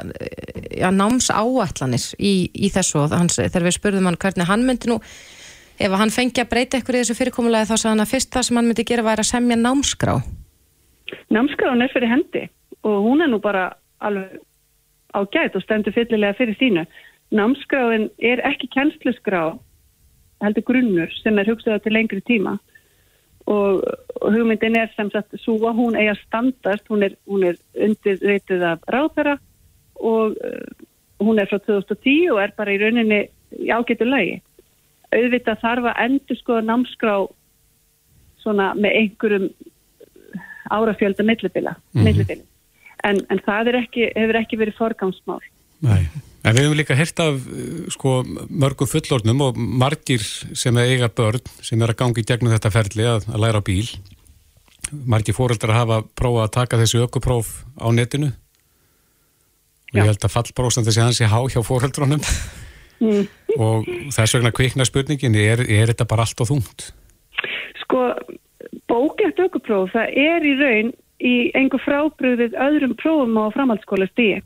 [0.79, 3.01] ja, náms áallanir í, í þessu.
[3.03, 5.01] Og hans, þegar við spurðum hann hvernig hann myndi nú
[5.83, 8.47] ef hann fengi að breyta eitthvað í þessu fyrirkomulega þá sagði hann að fyrst það
[8.47, 10.15] sem hann myndi gera væri að semja námskrá.
[11.35, 12.47] Námskrán er fyrir hendi
[12.87, 14.39] og hún er nú bara alveg
[15.13, 16.87] ágætt og stendur fyllilega fyrir sínu.
[17.35, 19.51] Námskráin er ekki kennsluskrá
[20.43, 22.59] heldur grunnur sem er hugsaða til lengri tíma
[23.53, 23.83] og,
[24.23, 28.65] hugmyndin er sem sagt svo að hún eigi að standast, hún er, hún er undirreitið
[28.69, 29.37] af ráðherra
[29.99, 30.87] og uh,
[31.23, 33.21] hún er frá 2010 og er bara í rauninni
[33.59, 34.41] í ágættu lagi.
[35.13, 37.15] Auðvitað þarf að endur skoða námskrá
[38.43, 39.49] svona með einhverjum
[40.73, 42.43] árafjölda millibila, mm -hmm.
[43.05, 45.43] en, en það ekki, hefur ekki verið forgámsmál.
[45.83, 46.07] Nei.
[46.43, 47.45] En við hefum líka hirt af
[47.95, 48.13] sko,
[48.51, 50.23] mörgum fullornum og margir
[50.59, 53.87] sem er eiga börn sem er að gangi gegnum þetta ferli að, að læra bíl.
[54.91, 58.33] Margir fóreldrar hafa prófað að taka þessu ökupróf á netinu.
[59.93, 62.23] Og ég held að fallpróstandi sé hans í há hjá fóreldrunum.
[63.03, 63.27] Mm.
[63.59, 66.85] og þess vegna kvikna spurningin, er, er þetta bara allt og þungt?
[67.81, 68.05] Sko,
[68.87, 74.45] bókjart ökupróf, það er í raun í einhver frábröðið öðrum prófum á framhaldsskóla stíð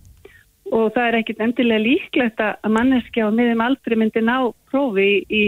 [0.75, 4.37] og það er ekkit endilega líklegt að manneskja á miðum aldrei myndi ná
[4.71, 5.45] prófi í,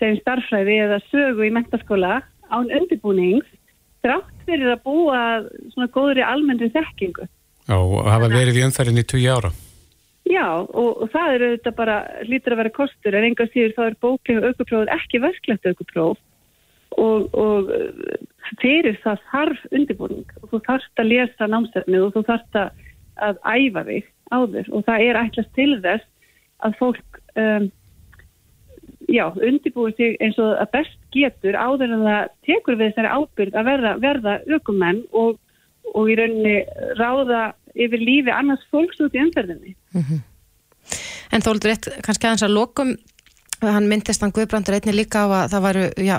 [0.00, 2.20] þeim starfræði eða sögu í mentaskóla
[2.52, 3.48] án undirbúnings
[4.06, 5.20] drátt fyrir að búa
[5.72, 7.26] svona góðri almennri þekkingu.
[7.66, 9.50] Já, og hafa verið í umferðin í 20 ára.
[10.26, 11.96] Já, og, og það eru þetta bara
[12.26, 16.18] lítur að vera kostur, en enga síður þá er bóklega aukuprófið ekki verklegt aukupróf
[16.96, 17.70] og, og
[18.62, 23.84] fyrir það þarf undirbúning og þú þarfst að lesa námsefnið og þú þarfst að æfa
[23.86, 26.06] þig áður og það er ætlast til þess
[26.66, 27.66] að fólk um,
[29.12, 33.58] já, undirbúið sig eins og að best getur áður en það tekur við þessari ábyrg
[33.58, 35.36] að verða, verða ökumenn og,
[35.94, 36.56] og í rauninni
[36.98, 37.42] ráða
[37.76, 39.76] yfir lífi annars fólks út í umferðinni.
[41.34, 42.92] En þóldur eitt, kannski aðeins að lokum,
[43.62, 46.16] hann myndist hann Guðbrandur einni líka á að það varu já,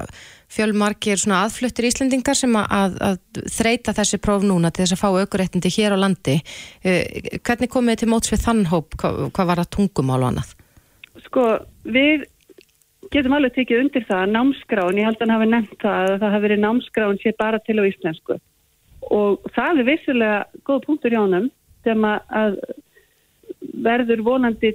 [0.52, 3.20] fjölmarkir svona aðfluttir Íslendingar sem að, að,
[3.52, 6.40] þreita þessi próf núna til þess að fá aukuréttindi hér á landi.
[6.84, 10.30] Eh, Hvernig komið þið til móts við þann hóp, hvað, hvað var að tungumál og
[10.32, 10.56] annað?
[11.28, 11.46] Sko,
[11.84, 12.28] við
[13.12, 16.20] getum alveg tekið undir það að námskrán, ég held að hann hafi nefnt það að
[16.22, 18.40] það hafi verið námskrán sé bara til á íslensku
[19.14, 21.48] og það er vissulega góð punktur hjá honum
[21.86, 22.58] sem að
[23.86, 24.74] verður vonandi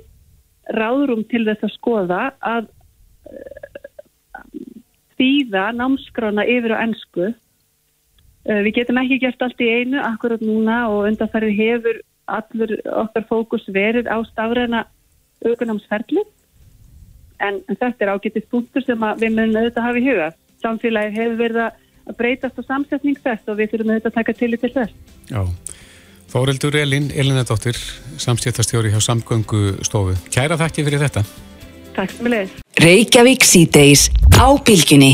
[0.72, 2.70] ráðrum til þess að skoða að
[5.22, 7.30] þýða námskrána yfir á ennsku.
[8.42, 12.00] Við getum ekki gert allt í einu akkurat núna og undanfærið hefur
[12.32, 12.74] allur
[13.04, 14.84] okkar fókus verið á stafræna
[15.42, 16.22] aukunámsferli
[17.42, 20.28] en, en þetta er ágættist punktur sem við munum auðvitað hafa í huga.
[20.62, 24.50] Samfélagið hefur verið að breytast á samsetning þess og við þurfum auðvitað að taka til
[24.50, 24.98] í til þess.
[25.30, 25.42] Já.
[26.32, 27.78] Þóreldur Elin, Elinadóttir,
[28.22, 30.16] samstjættastjóri hjá Samgöngu stofu.
[30.32, 31.26] Kæra þakki fyrir þetta.
[31.97, 32.56] Takk sem við leiðis.
[32.82, 34.09] Reykjavík síðdeis
[34.40, 35.12] á bylginni.